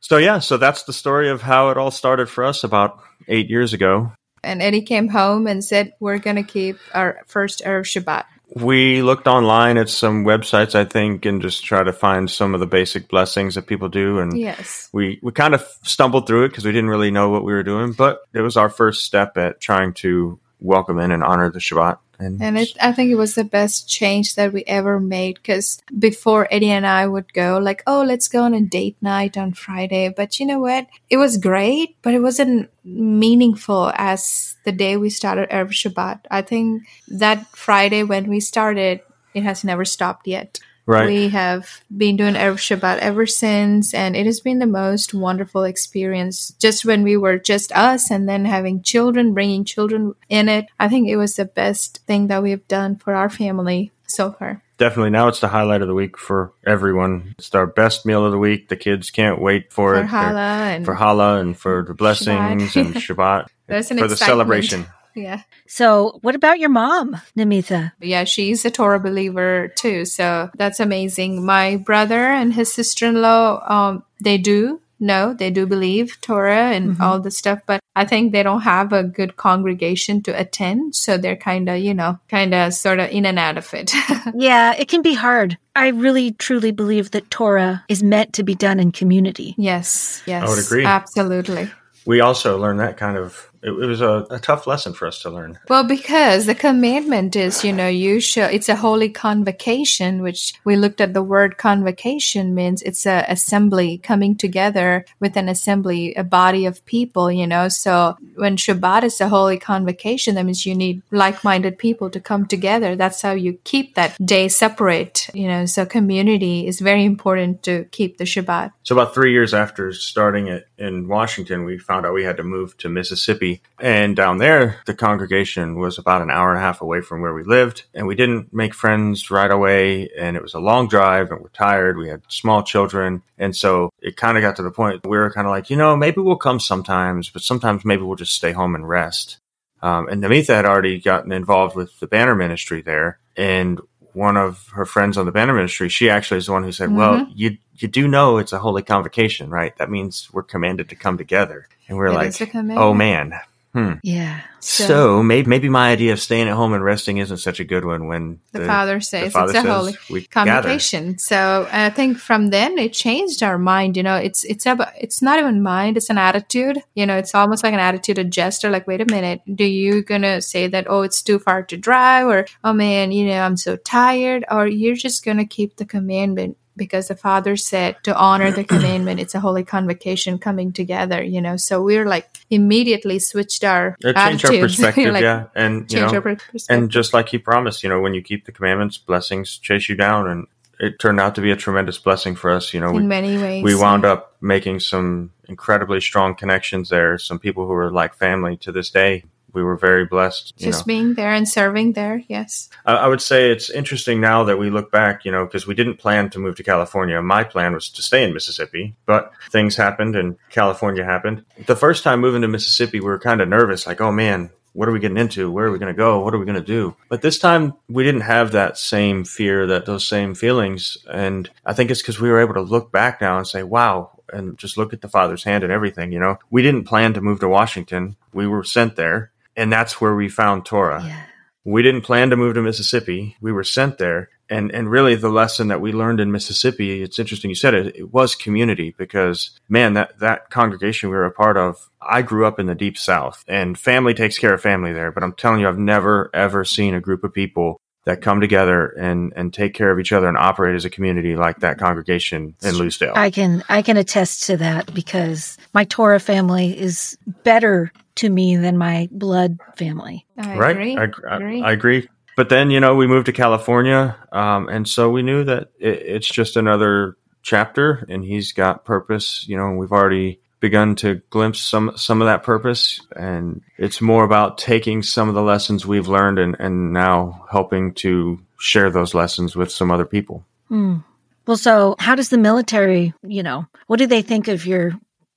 so 0.01 0.17
yeah, 0.17 0.39
so 0.39 0.57
that's 0.57 0.85
the 0.85 0.93
story 0.93 1.29
of 1.29 1.43
how 1.43 1.69
it 1.71 1.77
all 1.77 1.91
started 1.91 2.29
for 2.29 2.45
us 2.45 2.65
about 2.65 2.99
eight 3.29 3.51
years 3.51 3.73
ago. 3.73 4.13
And 4.43 4.63
Eddie 4.63 4.81
came 4.83 5.09
home 5.09 5.47
and 5.47 5.63
said, 5.63 5.93
We're 6.01 6.19
going 6.19 6.37
to 6.37 6.43
keep 6.43 6.79
our 6.95 7.21
first 7.27 7.61
Erev 7.67 7.85
Shabbat. 7.85 8.25
We 8.55 9.03
looked 9.03 9.29
online 9.29 9.79
at 9.79 9.89
some 9.89 10.25
websites, 10.25 10.75
I 10.75 10.85
think, 10.85 11.25
and 11.25 11.41
just 11.41 11.65
try 11.65 11.85
to 11.85 11.93
find 11.93 12.29
some 12.29 12.53
of 12.53 12.61
the 12.61 12.67
basic 12.67 13.09
blessings 13.09 13.55
that 13.55 13.67
people 13.67 13.89
do. 13.89 14.19
And 14.19 14.37
Yes. 14.37 14.89
we, 14.93 15.21
we 15.23 15.31
kind 15.33 15.55
of 15.55 15.65
stumbled 15.83 16.27
through 16.27 16.45
it 16.45 16.49
because 16.49 16.65
we 16.65 16.73
didn't 16.73 16.91
really 16.91 17.13
know 17.13 17.31
what 17.31 17.45
we 17.45 17.53
were 17.53 17.63
doing, 17.63 17.93
but 17.93 18.21
it 18.35 18.41
was 18.41 18.57
our 18.57 18.69
first 18.69 19.05
step 19.05 19.37
at 19.37 19.61
trying 19.61 19.95
to 19.95 20.39
welcome 20.61 20.99
in 20.99 21.11
and 21.11 21.25
honor 21.25 21.51
the 21.51 21.59
Shabbat. 21.59 21.99
And, 22.19 22.41
And 22.43 22.59
it, 22.59 22.77
I 22.81 22.93
think 22.93 23.11
it 23.11 23.17
was 23.17 23.35
the 23.35 23.45
best 23.45 23.89
change 23.89 24.35
that 24.35 24.53
we 24.53 24.63
ever 24.65 25.01
made 25.01 25.37
because 25.37 25.83
before 25.99 26.49
Eddie 26.51 26.71
and 26.71 26.87
I 26.87 27.07
would 27.07 27.33
go, 27.33 27.59
like, 27.59 27.83
oh, 27.87 28.03
let's 28.03 28.29
go 28.29 28.43
on 28.43 28.53
a 28.53 28.61
date 28.61 28.97
night 29.01 29.39
on 29.39 29.55
Friday. 29.55 30.13
But 30.15 30.39
you 30.39 30.45
know 30.45 30.61
what? 30.61 30.87
It 31.09 31.17
was 31.17 31.39
great, 31.39 31.97
but 32.03 32.13
it 32.13 32.21
wasn't 32.21 32.71
meaningful 32.85 33.91
as 33.95 34.57
the 34.65 34.73
day 34.73 34.99
we 34.99 35.09
started 35.09 35.49
Erev 35.49 35.71
Shabbat. 35.71 36.21
I 36.31 36.43
think 36.43 36.83
that 37.09 37.47
Friday 37.57 38.03
when 38.03 38.29
we 38.29 38.41
started, 38.41 39.01
it 39.33 39.43
has 39.43 39.65
never 39.65 39.87
stopped 39.87 40.27
yet. 40.27 40.61
Right. 40.87 41.07
We 41.07 41.29
have 41.29 41.83
been 41.95 42.17
doing 42.17 42.35
Erev 42.35 42.57
Shabbat 42.57 42.99
ever 42.99 43.27
since, 43.27 43.95
and 43.95 44.17
it 44.17 44.27
has 44.27 44.41
been 44.41 44.59
the 44.59 44.67
most 44.67 45.15
wonderful 45.15 45.65
experience. 45.65 46.53
Just 46.59 46.85
when 46.85 47.03
we 47.03 47.17
were 47.17 47.39
just 47.39 47.73
us, 47.73 48.11
and 48.11 48.29
then 48.29 48.45
having 48.45 48.83
children, 48.83 49.35
bringing 49.35 49.65
children 49.65 50.15
in 50.29 50.49
it, 50.49 50.67
I 50.79 50.89
think 50.89 51.09
it 51.09 51.17
was 51.17 51.37
the 51.37 51.45
best 51.45 52.01
thing 52.07 52.29
that 52.29 52.43
we 52.43 52.51
have 52.51 52.67
done 52.69 52.97
for 52.97 53.15
our 53.15 53.31
family 53.31 53.93
so 54.07 54.33
far. 54.33 54.63
Definitely. 54.79 55.11
Now 55.11 55.29
it's 55.29 55.41
the 55.41 55.49
highlight 55.49 55.83
of 55.83 55.89
the 55.89 55.95
week 55.95 56.17
for 56.17 56.53
everyone. 56.67 57.35
It's 57.39 57.55
our 57.55 57.67
best 57.67 58.07
meal 58.07 58.25
of 58.25 58.33
the 58.33 58.39
week. 58.39 58.69
The 58.69 58.77
kids 58.77 59.11
can't 59.11 59.41
wait 59.41 59.73
for, 59.73 59.95
For 59.95 60.01
it. 60.01 60.07
Challah 60.07 60.75
and 60.77 60.85
for 60.87 60.97
challah 60.97 61.41
and 61.41 61.57
for 61.57 61.85
the 61.87 61.93
blessings 61.93 62.63
Shabbat. 62.75 62.77
and 62.77 62.95
Shabbat 62.95 63.99
for 63.99 64.09
the 64.09 64.17
celebration. 64.17 64.87
Yeah, 65.15 65.43
So, 65.67 66.19
what 66.23 66.35
about 66.35 66.59
your 66.61 66.71
mom, 66.71 67.21
Namitha? 67.37 67.93
yeah, 68.01 68.25
she's 68.25 68.65
a 68.65 68.71
Torah 68.71 69.01
believer 69.01 69.69
too, 69.77 70.05
so 70.05 70.51
that's 70.57 70.81
amazing. 70.81 71.45
My 71.45 71.77
brother 71.77 72.21
and 72.21 72.53
his 72.55 72.73
sister-in-law, 72.73 73.63
um, 73.67 74.03
they 74.23 74.39
do. 74.39 74.81
No, 75.03 75.33
they 75.33 75.51
do 75.51 75.67
believe 75.67 76.21
Torah 76.21 76.73
and 76.77 77.01
all 77.01 77.19
the 77.21 77.31
stuff, 77.31 77.61
but 77.65 77.81
I 77.97 78.05
think 78.05 78.33
they 78.33 78.43
don't 78.43 78.61
have 78.61 78.93
a 78.93 79.03
good 79.03 79.39
congregation 79.39 80.23
to 80.25 80.39
attend. 80.39 80.95
So 80.95 81.17
they're 81.17 81.37
kind 81.41 81.71
of, 81.71 81.79
you 81.79 81.95
know, 81.95 82.19
kind 82.29 82.53
of 82.53 82.75
sort 82.75 83.01
of 83.01 83.09
in 83.09 83.25
and 83.25 83.39
out 83.39 83.57
of 83.57 83.73
it. 83.73 83.93
Yeah, 84.35 84.75
it 84.79 84.89
can 84.89 85.01
be 85.01 85.15
hard. 85.15 85.57
I 85.75 85.89
really 85.89 86.33
truly 86.33 86.71
believe 86.71 87.13
that 87.13 87.31
Torah 87.31 87.83
is 87.89 88.03
meant 88.03 88.35
to 88.35 88.43
be 88.43 88.55
done 88.55 88.79
in 88.79 88.93
community. 88.93 89.55
yes, 89.57 90.23
yes. 90.27 90.45
I 90.45 90.49
would 90.51 90.63
agree. 90.63 90.85
Absolutely. 90.85 91.71
We 92.05 92.21
also 92.21 92.59
learn 92.59 92.77
that 92.77 92.99
kind 92.99 93.17
of, 93.17 93.50
it, 93.63 93.71
was 93.71 94.01
a, 94.01 94.27
a 94.31 94.39
tough 94.39 94.67
lesson 94.67 94.93
for 94.93 95.07
us 95.07 95.21
to 95.23 95.31
learn. 95.31 95.59
Well, 95.69 95.85
because 95.85 96.47
the 96.47 96.55
commandment 96.55 97.37
is, 97.37 97.65
you 97.65 97.73
know, 97.73 97.89
you 97.89 98.21
shall, 98.21 98.49
it's 98.49 98.69
a 98.69 98.77
holy 98.77 99.09
convocation, 99.11 100.23
which 100.23 100.55
we 100.65 100.77
looked 100.77 101.01
at 101.01 101.15
the 101.15 101.23
word 101.23 101.59
convocation 101.59 102.55
means 102.55 102.83
it's 102.83 103.07
a 103.07 103.25
assembly 103.29 103.99
coming 103.99 104.37
together 104.37 105.05
with 105.21 105.37
an 105.37 105.49
assembly, 105.49 106.15
a 106.15 106.25
body 106.25 106.65
of 106.65 106.85
people, 106.87 107.31
you 107.31 107.47
know. 107.47 107.69
So 107.69 108.17
when 108.37 108.57
Shabbat 108.57 109.05
is 109.05 109.21
a 109.21 109.29
holy 109.29 109.59
convocation, 109.59 110.35
that 110.37 110.45
means 110.45 110.65
you 110.65 110.75
need 110.75 111.03
like-minded 111.11 111.79
people 111.79 112.09
to 112.11 112.21
come 112.21 112.47
together. 112.47 112.97
That's 112.97 113.21
how 113.21 113.33
you 113.33 113.59
keep 113.65 113.95
that 113.95 114.17
day 114.25 114.49
separate, 114.49 115.29
you 115.35 115.47
know. 115.47 115.67
So 115.67 115.85
community 115.85 116.67
is 116.67 116.81
very 116.81 117.05
important 117.05 117.63
to 117.65 117.85
keep 117.91 118.17
the 118.17 118.25
Shabbat. 118.25 118.73
So 118.85 118.95
about 118.95 119.15
three 119.15 119.33
years 119.33 119.53
after 119.53 119.93
starting 119.93 120.49
it 120.49 120.67
in 120.81 121.07
Washington, 121.09 121.65
we 121.65 121.79
found 121.79 122.07
out 122.07 122.15
we 122.15 122.25
had 122.25 122.39
to 122.39 122.43
move 122.43 122.77
to 122.79 122.89
Mississippi. 122.89 123.61
And 123.79 124.17
down 124.17 124.39
there, 124.39 124.81
the 124.87 124.95
congregation 124.95 125.79
was 125.79 125.99
about 125.99 126.23
an 126.23 126.31
hour 126.31 126.49
and 126.51 126.59
a 126.59 126.63
half 126.63 126.81
away 126.81 127.03
from 127.03 127.21
where 127.21 127.35
we 127.35 127.45
lived. 127.45 127.85
And 127.95 128.07
we 128.07 128.15
didn't 128.15 128.53
make 128.53 128.75
friends 128.75 129.31
right 129.31 129.51
away. 129.51 130.09
And 130.19 130.37
it 130.37 130.43
was 130.43 130.55
a 130.55 130.59
long 130.59 130.89
drive 130.89 131.31
and 131.31 131.41
we're 131.41 131.51
tired. 131.51 131.99
We 131.99 132.09
had 132.09 132.23
small 132.29 132.63
children. 132.63 133.23
And 133.39 133.55
so 133.55 133.91
it 134.01 134.17
kind 134.17 134.39
of 134.39 134.43
got 134.43 134.57
to 134.57 134.63
the 134.63 134.71
point 134.71 135.07
we 135.07 135.19
were 135.19 135.31
kind 135.31 135.47
of 135.47 135.51
like, 135.51 135.69
you 135.69 135.77
know, 135.77 135.97
maybe 135.97 136.23
we'll 136.23 136.37
come 136.37 136.59
sometimes, 136.59 137.29
but 137.29 137.43
sometimes 137.43 137.85
maybe 137.85 138.03
we'll 138.03 138.17
just 138.17 138.35
stay 138.35 138.53
home 138.53 138.75
and 138.75 138.89
rest. 138.89 139.39
Um, 139.83 140.09
and 140.09 140.23
Namitha 140.23 140.55
had 140.55 140.67
already 140.67 140.99
gotten 140.99 141.33
involved 141.33 141.77
with 141.77 142.01
the 142.01 142.07
banner 142.07 142.35
ministry 142.35 142.81
there. 142.81 143.19
And 143.37 143.81
one 144.15 144.37
of 144.37 144.69
her 144.75 144.85
friends 144.85 145.17
on 145.17 145.27
the 145.27 145.33
banner 145.33 145.55
ministry, 145.55 145.89
she 145.89 146.11
actually 146.11 146.39
is 146.39 146.47
the 146.47 146.53
one 146.53 146.65
who 146.65 146.73
said, 146.73 146.93
"Well, 146.93 147.15
mm-hmm. 147.15 147.33
you 147.35 147.59
you 147.77 147.89
do 147.89 148.07
know 148.09 148.39
it's 148.39 148.53
a 148.53 148.59
holy 148.59 148.83
convocation, 148.83 149.51
right? 149.51 149.77
That 149.79 149.91
means 149.91 150.29
we're 150.33 150.43
commanded 150.43 150.89
to 150.91 150.97
come 150.97 151.19
together." 151.19 151.69
And 151.89 151.97
we're 151.97 152.07
It 152.07 152.15
like, 152.15 152.29
is 152.29 152.41
a 152.41 152.47
commandment. 152.47 152.81
"Oh 152.81 152.95
man." 152.95 153.39
Hmm. 153.73 153.95
Yeah. 154.03 154.41
So, 154.59 155.23
maybe 155.23 155.49
maybe 155.49 155.69
my 155.69 155.91
idea 155.91 156.13
of 156.13 156.21
staying 156.21 156.49
at 156.49 156.55
home 156.55 156.73
and 156.73 156.85
resting 156.85 157.19
isn't 157.19 157.39
such 157.39 157.61
a 157.61 157.65
good 157.65 157.85
one 157.85 158.09
when 158.09 158.41
the, 158.53 158.67
father 158.67 159.01
says 159.01 159.33
father 159.33 159.57
it's 159.57 159.65
a 159.65 159.73
holy 159.73 160.25
convocation. 160.27 161.19
So 161.19 161.69
I 161.71 161.89
think 161.91 162.19
from 162.19 162.49
then 162.49 162.79
it 162.79 162.93
changed 162.93 163.43
our 163.43 163.59
mind. 163.59 163.97
You 163.97 164.03
know, 164.03 164.17
it's 164.17 164.45
it's 164.45 164.67
about 164.67 164.93
it's 165.01 165.23
not 165.23 165.39
even 165.39 165.63
mind; 165.63 165.97
it's 165.97 166.11
an 166.11 166.19
attitude. 166.19 166.83
You 166.95 167.07
know, 167.07 167.17
it's 167.17 167.35
almost 167.35 167.63
like 167.63 167.73
an 167.73 167.81
attitude 167.81 168.19
a 168.19 168.25
gesture. 168.25 168.71
Like, 168.71 168.87
wait 168.87 169.01
a 169.01 169.07
minute, 169.07 169.41
do 169.55 169.65
you 169.65 170.03
gonna 170.03 170.43
say 170.43 170.67
that? 170.67 170.87
Oh, 170.91 171.03
it's 171.03 171.23
too 171.23 171.39
far 171.39 171.63
to 171.63 171.77
drive, 171.77 172.27
or 172.27 172.47
oh 172.65 172.73
man, 172.73 173.13
you 173.13 173.27
know, 173.27 173.41
I'm 173.41 173.57
so 173.57 173.77
tired, 173.77 174.45
or 174.51 174.67
you're 174.67 174.97
just 174.97 175.25
gonna 175.25 175.47
keep 175.47 175.77
the 175.77 175.87
commandment 175.87 176.57
because 176.81 177.09
the 177.09 177.15
father 177.15 177.57
said 177.57 177.97
to 178.05 178.17
honor 178.17 178.51
the 178.51 178.65
commandment. 178.75 179.21
It's 179.21 179.35
a 179.35 179.41
holy 179.41 179.65
convocation 179.65 180.39
coming 180.39 180.73
together. 180.73 181.23
You 181.23 181.43
know, 181.43 181.59
so 181.59 181.83
we're 181.83 182.07
like 182.07 182.27
immediately 182.49 183.19
switched 183.19 183.63
our 183.63 183.99
It 184.01 184.17
changed 184.17 184.45
our 184.47 184.51
attitudes. 184.53 184.77
perspective, 184.77 185.13
Like, 185.13 185.23
yeah. 185.23 185.47
And 185.55 185.93
you 185.93 186.01
know, 186.01 186.37
and 186.71 186.91
just 186.91 187.13
like 187.13 187.29
he 187.29 187.39
promised, 187.39 187.83
you 187.83 187.91
know, 187.91 188.01
when 188.01 188.15
you 188.15 188.23
keep 188.23 188.47
the 188.47 188.53
commandments, 188.53 188.97
blessings 188.97 189.59
chase 189.59 189.91
you 189.91 189.95
down 189.95 190.27
and 190.27 190.47
it 190.81 190.99
turned 190.99 191.21
out 191.21 191.35
to 191.35 191.43
be 191.43 191.51
a 191.51 191.57
tremendous 191.57 191.99
blessing 191.99 192.35
for 192.35 192.51
us. 192.51 192.73
You 192.73 192.81
know, 192.81 192.91
we, 192.93 193.03
in 193.03 193.09
many 193.09 193.37
ways, 193.37 193.63
we 193.63 193.75
wound 193.75 194.07
up 194.07 194.37
making 194.41 194.81
some 194.81 195.33
incredibly 195.47 196.01
strong 196.01 196.35
connections 196.35 196.89
there. 196.89 197.19
Some 197.19 197.39
people 197.39 197.67
who 197.67 197.75
are 197.75 197.93
like 197.93 198.15
family 198.15 198.57
to 198.59 198.73
this 198.73 198.91
day. 198.91 199.25
We 199.53 199.63
were 199.63 199.77
very 199.77 200.05
blessed. 200.05 200.55
You 200.57 200.67
just 200.67 200.87
know. 200.87 200.93
being 200.93 201.15
there 201.15 201.33
and 201.33 201.49
serving 201.49 201.93
there. 201.93 202.23
Yes. 202.29 202.69
I, 202.85 202.95
I 202.95 203.07
would 203.09 203.23
say 203.23 203.51
it's 203.51 203.71
interesting 203.71 204.21
now 204.21 204.45
that 204.45 204.59
we 204.59 204.71
look 204.71 204.91
back, 204.91 205.25
you 205.25 205.33
know, 205.33 205.45
because 205.45 205.67
we 205.67 205.75
didn't 205.75 205.97
plan 205.97 206.31
to 206.31 206.39
move 206.39 206.57
to 206.57 206.63
California. 206.63 207.21
My 207.23 207.45
plan 207.45 207.73
was 207.75 207.89
to 207.91 208.03
stay 208.03 208.25
in 208.25 208.35
Mississippi, 208.35 208.95
but 209.07 209.33
things 209.51 209.77
happened 209.77 210.17
and 210.17 210.37
California 210.51 211.05
happened. 211.05 211.45
The 211.67 211.77
first 211.77 212.05
time 212.05 212.21
moving 212.21 212.43
to 212.43 212.49
Mississippi, 212.49 213.01
we 213.01 213.07
were 213.07 213.19
kind 213.19 213.41
of 213.41 213.49
nervous, 213.49 213.87
like, 213.87 214.01
oh 214.01 214.13
man, 214.13 214.51
what 214.73 214.89
are 214.89 214.93
we 214.93 215.01
getting 215.01 215.17
into? 215.17 215.51
Where 215.51 215.67
are 215.67 215.73
we 215.73 215.79
going 215.79 215.93
to 215.93 215.99
go? 215.99 216.21
What 216.21 216.35
are 216.35 216.39
we 216.39 216.47
going 216.47 216.55
to 216.55 216.65
do? 216.65 216.97
But 217.09 217.23
this 217.23 217.39
time 217.39 217.75
we 217.89 218.05
didn't 218.05 218.21
have 218.23 218.53
that 218.53 218.79
same 218.79 219.25
fear, 219.25 219.67
that 219.67 219.87
those 219.87 220.07
same 220.07 220.35
feelings. 220.35 220.97
And 221.11 221.51
I 221.67 221.73
think 221.73 221.91
it's 221.91 222.03
because 222.03 222.21
we 222.21 222.31
were 222.31 222.41
able 222.41 222.55
to 222.55 222.61
look 222.61 222.93
back 222.93 223.21
now 223.21 223.37
and 223.37 223.47
say, 223.47 223.63
wow, 223.63 224.21
and 224.33 224.57
just 224.57 224.77
look 224.77 224.93
at 224.93 225.01
the 225.01 225.09
father's 225.09 225.45
hand 225.45 225.65
and 225.65 225.73
everything. 225.73 226.13
You 226.13 226.21
know, 226.21 226.39
we 226.51 226.63
didn't 226.63 226.85
plan 226.85 227.15
to 227.15 227.21
move 227.21 227.41
to 227.41 227.49
Washington. 227.49 228.17
We 228.33 228.47
were 228.47 228.65
sent 228.65 228.97
there 228.97 229.33
and 229.61 229.71
that's 229.71 230.01
where 230.01 230.15
we 230.15 230.29
found 230.29 230.65
Torah. 230.65 231.03
Yeah. 231.05 231.23
We 231.65 231.83
didn't 231.83 232.01
plan 232.01 232.31
to 232.31 232.37
move 232.37 232.55
to 232.55 232.63
Mississippi. 232.63 233.37
We 233.43 233.53
were 233.53 233.65
sent 233.65 233.99
there. 233.99 234.31
And, 234.49 234.73
and 234.73 234.91
really 234.91 235.15
the 235.15 235.29
lesson 235.29 235.69
that 235.69 235.83
we 235.83 235.93
learned 235.93 236.19
in 236.19 236.33
Mississippi, 236.33 237.03
it's 237.03 237.19
interesting 237.19 237.51
you 237.51 237.55
said 237.55 237.75
it, 237.75 237.95
it 237.95 238.13
was 238.13 238.35
community 238.35 238.95
because 238.97 239.51
man, 239.69 239.93
that, 239.93 240.19
that 240.19 240.49
congregation 240.51 241.11
we 241.11 241.17
were 241.17 241.27
a 241.27 241.31
part 241.31 241.59
of, 241.59 241.91
I 242.01 242.23
grew 242.23 242.47
up 242.47 242.59
in 242.59 242.67
the 242.67 242.75
deep 242.75 242.97
south 242.97 243.45
and 243.47 243.79
family 243.79 244.15
takes 244.15 244.39
care 244.39 244.55
of 244.55 244.63
family 244.63 244.95
there. 244.95 245.13
But 245.13 245.23
I'm 245.23 245.35
telling 245.35 245.61
you, 245.61 245.69
I've 245.69 245.79
never 245.79 246.31
ever 246.33 246.65
seen 246.65 246.95
a 246.95 247.01
group 247.01 247.23
of 247.23 247.35
people 247.35 247.81
that 248.07 248.23
come 248.23 248.41
together 248.41 248.87
and, 248.99 249.33
and 249.37 249.53
take 249.53 249.75
care 249.75 249.91
of 249.91 250.01
each 250.01 250.11
other 250.11 250.27
and 250.27 250.39
operate 250.39 250.75
as 250.75 250.87
a 250.87 250.91
community 250.91 251.37
like 251.37 251.61
that 251.61 251.79
congregation 251.79 252.55
in 252.63 252.75
Lucedale. 252.75 253.13
I 253.15 253.31
can 253.31 253.63
I 253.69 253.83
can 253.83 253.99
attest 253.99 254.45
to 254.45 254.57
that 254.57 254.93
because 254.95 255.59
my 255.75 255.85
Torah 255.85 256.19
family 256.19 256.77
is 256.77 257.19
better 257.45 257.93
to 258.21 258.31
me 258.31 258.57
than 258.57 258.79
my 258.79 259.09
blood 259.11 259.59
family. 259.77 260.27
I 260.39 260.57
right? 260.57 260.71
agree. 260.71 260.97
I, 260.97 261.01
I, 261.01 261.37
agree. 261.37 261.63
I 261.63 261.73
agree. 261.73 262.09
But 262.37 262.49
then, 262.49 262.71
you 262.71 262.81
know, 262.81 262.95
we 262.95 263.07
moved 263.07 263.27
to 263.27 263.33
California. 263.33 264.17
Um, 264.33 264.69
and 264.69 264.89
so 264.89 265.11
we 265.11 265.23
knew 265.23 265.45
that 265.45 265.73
it, 265.79 266.03
it's 266.03 266.29
just 266.29 266.57
another 266.57 267.17
chapter 267.43 268.07
and 268.09 268.25
he's 268.25 268.53
got 268.53 268.85
purpose, 268.85 269.45
you 269.49 269.57
know, 269.57 269.67
and 269.67 269.79
we've 269.79 269.93
already 269.93 270.41
begun 270.61 270.95
to 270.95 271.23
glimpse 271.31 271.61
some, 271.61 271.93
some 271.97 272.21
of 272.21 272.27
that 272.27 272.43
purpose. 272.43 273.01
And 273.17 273.63
it's 273.79 274.01
more 274.01 274.25
about 274.25 274.59
taking 274.59 275.03
some 275.03 275.29
of 275.29 275.35
the 275.35 275.43
lessons 275.43 275.87
we've 275.87 276.09
learned 276.09 276.39
and, 276.39 276.57
and 276.59 276.93
now 276.93 277.47
helping 277.51 277.95
to 277.95 278.41
share 278.59 278.91
those 278.91 279.15
lessons 279.15 279.57
with 279.57 279.73
some 279.73 279.91
other 279.91 280.05
people. 280.05 280.45
Hmm. 280.69 280.99
Well, 281.47 281.57
so 281.57 281.97
how 281.99 282.15
does 282.15 282.29
the 282.29 282.39
military, 282.39 283.15
you 283.23 283.43
know, 283.43 283.67
what 283.87 283.99
do 283.99 284.07
they 284.07 284.23
think 284.23 284.49
of 284.49 284.67
your 284.67 284.93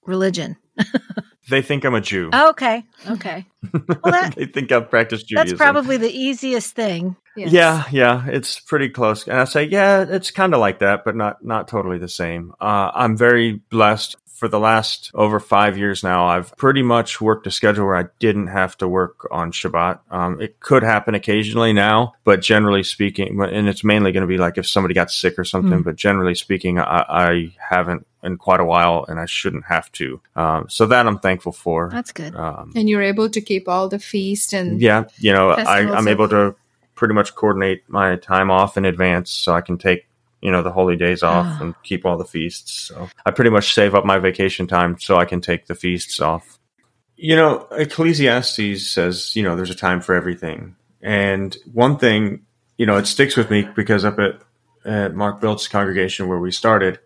religion? 0.06 0.58
They 1.50 1.62
think 1.62 1.84
I'm 1.84 1.94
a 1.94 2.02
Jew. 2.02 2.30
Okay. 2.34 2.86
Okay. 3.10 3.46
Well, 3.74 4.00
that, 4.06 4.36
they 4.38 4.46
think 4.46 4.72
I've 4.72 4.90
practiced 4.90 5.28
Judaism. 5.28 5.58
that's 5.58 5.58
probably 5.58 5.98
the 5.98 6.12
easiest 6.12 6.74
thing. 6.74 7.16
Yes. 7.36 7.52
Yeah, 7.52 7.84
yeah, 7.92 8.28
it's 8.28 8.60
pretty 8.60 8.90
close. 8.90 9.28
And 9.28 9.40
I 9.40 9.46
say, 9.46 9.64
yeah, 9.64 10.06
it's 10.08 10.30
kind 10.32 10.54
of 10.54 10.60
like 10.60 10.80
that, 10.80 11.04
but 11.04 11.16
not 11.16 11.44
not 11.44 11.68
totally 11.68 11.98
the 11.98 12.08
same. 12.08 12.54
Uh, 12.62 12.92
I'm 12.94 13.18
very 13.18 13.54
blessed. 13.70 14.18
For 14.34 14.48
the 14.50 14.60
last 14.60 15.10
over 15.14 15.40
five 15.40 15.78
years 15.78 16.04
now, 16.04 16.26
I've 16.26 16.58
pretty 16.58 16.82
much 16.82 17.22
worked 17.22 17.48
a 17.48 17.52
schedule 17.52 17.86
where 17.86 17.96
I 17.96 18.06
didn't 18.20 18.48
have 18.48 18.76
to 18.80 18.90
work 18.90 19.26
on 19.32 19.54
Shabbat. 19.54 20.00
Um, 20.12 20.42
it 20.42 20.60
could 20.60 20.84
happen 20.84 21.16
occasionally 21.16 21.72
now, 21.72 22.14
but 22.26 22.42
generally 22.42 22.84
speaking, 22.84 23.40
and 23.42 23.70
it's 23.70 23.86
mainly 23.86 24.12
going 24.12 24.24
to 24.24 24.28
be 24.28 24.38
like 24.38 24.58
if 24.58 24.68
somebody 24.68 24.96
got 24.96 25.12
sick 25.12 25.40
or 25.40 25.46
something. 25.46 25.80
Mm. 25.80 25.84
But 25.86 25.96
generally 25.96 26.36
speaking, 26.36 26.78
I, 26.78 27.06
I 27.08 27.56
haven't 27.58 28.06
in 28.24 28.38
quite 28.38 28.60
a 28.60 28.66
while, 28.66 29.06
and 29.08 29.20
I 29.20 29.26
shouldn't 29.26 29.66
have 29.66 29.92
to. 29.94 30.22
Um, 30.36 30.66
so 30.70 30.86
that 30.88 31.06
I'm 31.08 31.20
thankful 31.20 31.52
for. 31.52 31.90
That's 31.92 32.12
good. 32.12 32.36
Um, 32.36 32.72
And 32.76 32.88
you're 32.90 33.02
able 33.02 33.30
to 33.30 33.42
keep 33.42 33.68
all 33.68 33.90
the 33.90 34.00
feast 34.00 34.54
and 34.54 34.82
yeah, 34.82 35.06
you 35.20 35.34
know, 35.34 35.50
I, 35.52 35.80
I'm 35.94 36.08
able 36.08 36.30
to 36.30 36.56
pretty 36.96 37.14
much 37.14 37.36
coordinate 37.36 37.84
my 37.90 38.16
time 38.16 38.50
off 38.50 38.78
in 38.78 38.86
advance 38.86 39.30
so 39.30 39.54
I 39.54 39.62
can 39.62 39.78
take, 39.78 40.08
you 40.42 40.52
know, 40.52 40.62
the 40.64 40.72
holy 40.72 40.96
days 40.96 41.22
off 41.24 41.46
Ah. 41.48 41.58
and 41.62 41.76
keep 41.84 42.06
all 42.06 42.18
the 42.18 42.24
feasts. 42.26 42.72
So 42.74 43.10
I 43.26 43.32
pretty 43.32 43.50
much 43.52 43.74
save 43.74 43.94
up 43.96 44.06
my 44.06 44.20
vacation 44.20 44.68
time 44.68 44.98
so 45.00 45.18
I 45.18 45.26
can 45.26 45.42
take 45.42 45.66
the 45.68 45.76
feasts 45.76 46.20
off. 46.22 46.60
You 47.18 47.36
know, 47.36 47.68
Ecclesiastes 47.72 48.88
says, 48.88 49.36
you 49.36 49.44
know, 49.44 49.56
there's 49.56 49.70
a 49.70 49.76
time 49.76 50.02
for 50.02 50.16
everything. 50.16 50.76
And 51.02 51.56
one 51.74 51.98
thing, 51.98 52.46
you 52.78 52.86
know, 52.86 52.98
it 52.98 53.08
sticks 53.08 53.36
with 53.38 53.50
me 53.50 53.68
because 53.76 54.04
up 54.06 54.20
at, 54.20 54.40
at 54.86 55.14
Mark 55.16 55.40
Biltz's 55.42 55.68
congregation 55.68 56.28
where 56.28 56.40
we 56.40 56.52
started, 56.52 57.00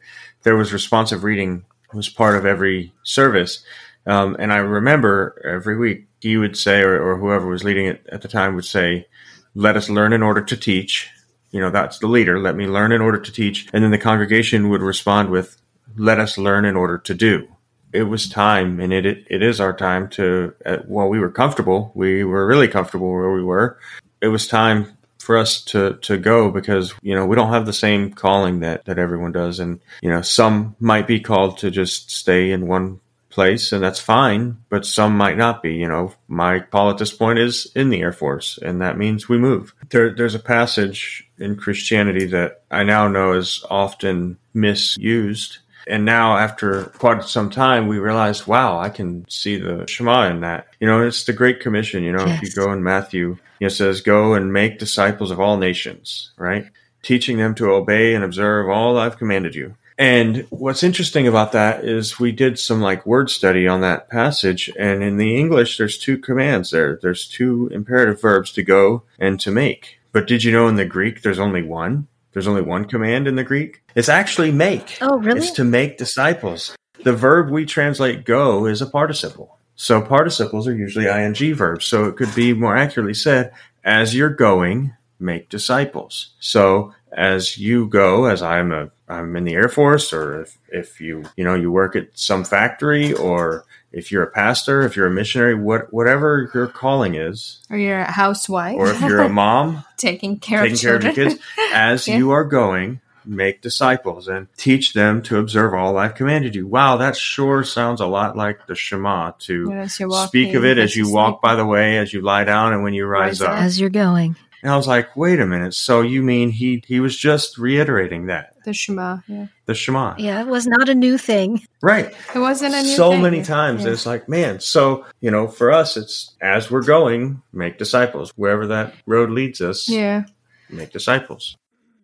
there 0.47 0.55
was 0.55 0.71
responsive 0.71 1.25
reading 1.25 1.65
was 1.93 2.07
part 2.07 2.37
of 2.37 2.45
every 2.45 2.93
service. 3.03 3.65
Um, 4.05 4.37
and 4.39 4.53
I 4.53 4.59
remember 4.59 5.41
every 5.43 5.77
week 5.77 6.07
he 6.21 6.37
would 6.37 6.57
say, 6.57 6.79
or, 6.83 7.03
or 7.03 7.17
whoever 7.17 7.47
was 7.47 7.65
leading 7.65 7.85
it 7.85 8.07
at 8.13 8.21
the 8.21 8.29
time 8.29 8.55
would 8.55 8.63
say, 8.63 9.07
let 9.55 9.75
us 9.75 9.89
learn 9.89 10.13
in 10.13 10.23
order 10.23 10.41
to 10.41 10.55
teach. 10.55 11.09
You 11.51 11.59
know, 11.59 11.69
that's 11.69 11.99
the 11.99 12.07
leader. 12.07 12.39
Let 12.39 12.55
me 12.55 12.65
learn 12.65 12.93
in 12.93 13.01
order 13.01 13.19
to 13.19 13.29
teach. 13.29 13.67
And 13.73 13.83
then 13.83 13.91
the 13.91 13.97
congregation 13.97 14.69
would 14.69 14.81
respond 14.81 15.31
with, 15.31 15.61
let 15.97 16.17
us 16.17 16.37
learn 16.37 16.63
in 16.63 16.77
order 16.77 16.97
to 16.97 17.13
do. 17.13 17.45
It 17.91 18.03
was 18.03 18.29
time, 18.29 18.79
and 18.79 18.93
it 18.93 19.05
it 19.05 19.43
is 19.43 19.59
our 19.59 19.75
time 19.75 20.07
to. 20.11 20.53
Uh, 20.65 20.77
while 20.87 21.09
we 21.09 21.19
were 21.19 21.31
comfortable, 21.31 21.91
we 21.93 22.23
were 22.23 22.47
really 22.47 22.69
comfortable 22.69 23.11
where 23.11 23.33
we 23.33 23.43
were. 23.43 23.79
It 24.21 24.29
was 24.29 24.47
time 24.47 24.96
for 25.27 25.35
us 25.35 25.61
to 25.61 25.97
to 26.01 26.17
go 26.17 26.49
because 26.49 26.93
you 27.01 27.13
know 27.13 27.25
we 27.25 27.35
don't 27.35 27.51
have 27.51 27.65
the 27.65 27.73
same 27.73 28.13
calling 28.13 28.61
that 28.61 28.85
that 28.85 28.97
everyone 28.97 29.33
does, 29.33 29.59
and 29.59 29.81
you 30.01 30.09
know 30.09 30.21
some 30.21 30.73
might 30.79 31.05
be 31.05 31.19
called 31.19 31.57
to 31.57 31.69
just 31.69 32.09
stay 32.09 32.49
in 32.49 32.65
one 32.65 33.01
place 33.29 33.71
and 33.71 33.83
that's 33.83 33.99
fine 33.99 34.57
but 34.69 34.85
some 34.85 35.17
might 35.17 35.37
not 35.37 35.61
be. 35.61 35.75
You 35.75 35.89
know 35.89 36.13
my 36.29 36.61
call 36.61 36.89
at 36.89 36.97
this 36.97 37.11
point 37.11 37.39
is 37.39 37.69
in 37.75 37.89
the 37.89 37.99
air 37.99 38.13
force 38.13 38.57
and 38.61 38.81
that 38.81 38.97
means 38.97 39.27
we 39.27 39.37
move. 39.37 39.73
There, 39.89 40.15
there's 40.15 40.33
a 40.33 40.39
passage 40.39 41.29
in 41.37 41.55
christianity 41.55 42.25
that 42.25 42.63
i 42.71 42.83
now 42.83 43.07
know 43.07 43.33
is 43.33 43.63
often 43.69 44.37
misused 44.55 45.59
and 45.89 46.05
now 46.05 46.37
after 46.37 46.83
quite 46.97 47.23
some 47.23 47.49
time 47.49 47.87
we 47.87 47.99
realized 47.99 48.47
wow 48.47 48.79
i 48.79 48.89
can 48.89 49.27
see 49.29 49.57
the 49.57 49.85
shema 49.87 50.27
in 50.29 50.41
that 50.41 50.67
you 50.79 50.87
know 50.87 51.05
it's 51.05 51.23
the 51.25 51.33
great 51.33 51.59
commission 51.59 52.03
you 52.03 52.11
know 52.11 52.25
if 52.25 52.41
you 52.41 52.51
go 52.51 52.71
in 52.71 52.83
matthew 52.83 53.37
it 53.59 53.69
says 53.71 54.01
go 54.01 54.33
and 54.33 54.53
make 54.53 54.79
disciples 54.79 55.31
of 55.31 55.39
all 55.39 55.57
nations 55.57 56.31
right 56.37 56.69
teaching 57.01 57.37
them 57.37 57.55
to 57.55 57.71
obey 57.71 58.13
and 58.13 58.23
observe 58.23 58.69
all 58.69 58.97
i've 58.97 59.17
commanded 59.17 59.55
you 59.55 59.75
and 59.97 60.45
what's 60.51 60.83
interesting 60.83 61.27
about 61.27 61.53
that 61.53 61.83
is 61.83 62.19
we 62.19 62.31
did 62.31 62.59
some 62.59 62.81
like 62.81 63.05
word 63.05 63.31
study 63.31 63.67
on 63.67 63.81
that 63.81 64.09
passage, 64.09 64.69
and 64.77 65.01
in 65.01 65.17
the 65.17 65.35
English, 65.35 65.77
there's 65.77 65.97
two 65.97 66.19
commands 66.19 66.69
there. 66.69 66.99
There's 67.01 67.27
two 67.27 67.67
imperative 67.71 68.21
verbs 68.21 68.51
to 68.53 68.63
go 68.63 69.03
and 69.17 69.39
to 69.39 69.49
make. 69.49 69.99
But 70.11 70.27
did 70.27 70.43
you 70.43 70.51
know 70.51 70.67
in 70.67 70.75
the 70.75 70.85
Greek, 70.85 71.21
there's 71.21 71.39
only 71.39 71.63
one? 71.63 72.07
There's 72.37 72.47
only 72.47 72.61
one 72.61 72.85
command 72.85 73.27
in 73.27 73.33
the 73.33 73.43
Greek. 73.43 73.81
It's 73.95 74.09
actually 74.09 74.51
make. 74.51 74.99
Oh, 75.01 75.17
really? 75.17 75.39
It's 75.39 75.49
to 75.53 75.63
make 75.63 75.97
disciples. 75.97 76.75
The 77.03 77.13
verb 77.13 77.49
we 77.49 77.65
translate 77.65 78.25
go 78.25 78.67
is 78.67 78.79
a 78.79 78.85
participle. 78.85 79.57
So 79.75 80.03
participles 80.03 80.67
are 80.67 80.75
usually 80.75 81.07
ing 81.07 81.55
verbs. 81.55 81.87
So 81.87 82.05
it 82.05 82.15
could 82.15 82.35
be 82.35 82.53
more 82.53 82.77
accurately 82.77 83.15
said, 83.15 83.53
as 83.83 84.13
you're 84.13 84.29
going, 84.29 84.93
make 85.19 85.49
disciples. 85.49 86.35
So 86.39 86.93
as 87.11 87.57
you 87.57 87.87
go, 87.87 88.25
as 88.25 88.43
I'm 88.43 88.71
a 88.71 88.91
I'm 89.09 89.35
in 89.35 89.43
the 89.43 89.55
Air 89.55 89.67
Force, 89.67 90.13
or 90.13 90.41
if, 90.41 90.59
if 90.67 91.01
you 91.01 91.23
you 91.37 91.43
know 91.43 91.55
you 91.55 91.71
work 91.71 91.95
at 91.95 92.09
some 92.13 92.43
factory, 92.43 93.13
or 93.13 93.65
if 93.91 94.11
you're 94.11 94.23
a 94.23 94.31
pastor, 94.31 94.81
if 94.81 94.95
you're 94.95 95.07
a 95.07 95.11
missionary, 95.11 95.55
what 95.55 95.91
whatever 95.93 96.49
your 96.53 96.67
calling 96.67 97.15
is, 97.15 97.59
or 97.69 97.77
you're 97.77 97.99
a 97.99 98.11
housewife 98.11 98.75
or 98.77 98.89
if 98.91 99.01
you're 99.01 99.21
a 99.21 99.29
mom 99.29 99.83
taking 99.97 100.39
care 100.39 100.61
taking 100.61 100.75
of 100.75 100.81
care 100.81 100.95
of 100.95 101.03
your 101.03 101.13
kids, 101.13 101.35
as 101.73 102.07
Yeah. 102.07 102.17
you 102.17 102.31
are 102.31 102.43
going, 102.43 102.99
make 103.25 103.61
disciples 103.61 104.27
and 104.27 104.47
teach 104.57 104.93
them 104.93 105.21
to 105.23 105.37
observe 105.37 105.73
all 105.73 105.97
I've 105.97 106.15
commanded 106.15 106.55
you. 106.55 106.65
Wow, 106.67 106.97
that 106.97 107.15
sure 107.15 107.63
sounds 107.63 107.99
a 108.01 108.05
lot 108.07 108.37
like 108.37 108.67
the 108.67 108.75
Shema 108.75 109.31
to 109.39 109.71
As 109.73 109.99
walking, 109.99 110.27
speak 110.27 110.53
of 110.55 110.63
it 110.65 110.77
as 110.77 110.91
as 110.91 110.95
you 110.95 111.07
you 111.07 111.13
walk 111.13 111.41
by 111.41 111.55
the 111.55 111.65
way, 111.65 111.97
as 111.97 112.13
you 112.13 112.21
lie 112.21 112.43
down, 112.43 112.73
and 112.73 112.83
when 112.83 112.93
you 112.93 113.05
rise, 113.05 113.41
Rise 113.41 113.41
up. 113.41 113.49
up. 113.49 113.61
As 113.63 113.79
you're 113.79 113.89
going. 113.89 114.35
And 114.63 114.71
I 114.71 114.75
was 114.75 114.87
like, 114.87 115.15
wait 115.15 115.39
a 115.39 115.45
minute. 115.45 115.73
So 115.75 116.01
you 116.01 116.23
mean 116.23 116.49
he 116.49 116.83
he 116.87 116.99
was 116.99 117.15
just 117.17 117.57
reiterating 117.57 118.25
that 118.27 118.53
the 118.65 118.73
Shema. 118.73 119.19
Yeah, 119.27 119.47
the 119.65 119.73
Shema, 119.75 120.15
Yeah, 120.17 120.41
it 120.41 120.47
was 120.47 120.65
not 120.67 120.89
a 120.89 120.95
new 120.95 121.17
thing. 121.17 121.61
right? 121.81 122.13
it 122.35 122.39
wasn't 122.39 122.73
a 122.73 122.81
new 122.81 122.95
so 122.95 123.11
thing. 123.11 123.21
many 123.21 123.43
times 123.43 123.83
Yeah. 123.85 123.91
it's 123.91 124.05
like 124.05 124.27
man 124.27 124.59
so 124.59 125.05
you 125.21 125.31
know 125.31 125.47
for 125.47 125.71
us 125.71 125.95
it's 125.95 126.35
as 126.41 126.69
we're 126.71 126.83
going 126.83 127.41
make 127.53 127.77
disciples 127.77 128.31
wherever 128.35 128.67
that 128.67 128.93
road 129.05 129.29
leads 129.29 129.61
us 129.61 129.87
Yeah, 129.87 130.23
make 130.69 130.91
disciples 130.91 131.55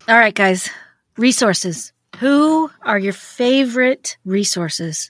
All 0.07 0.17
right, 0.17 0.33
guys. 0.35 0.69
Resources. 1.17 1.91
Who 2.19 2.69
are 2.83 2.99
your 2.99 3.13
favorite 3.13 4.17
resources? 4.25 5.09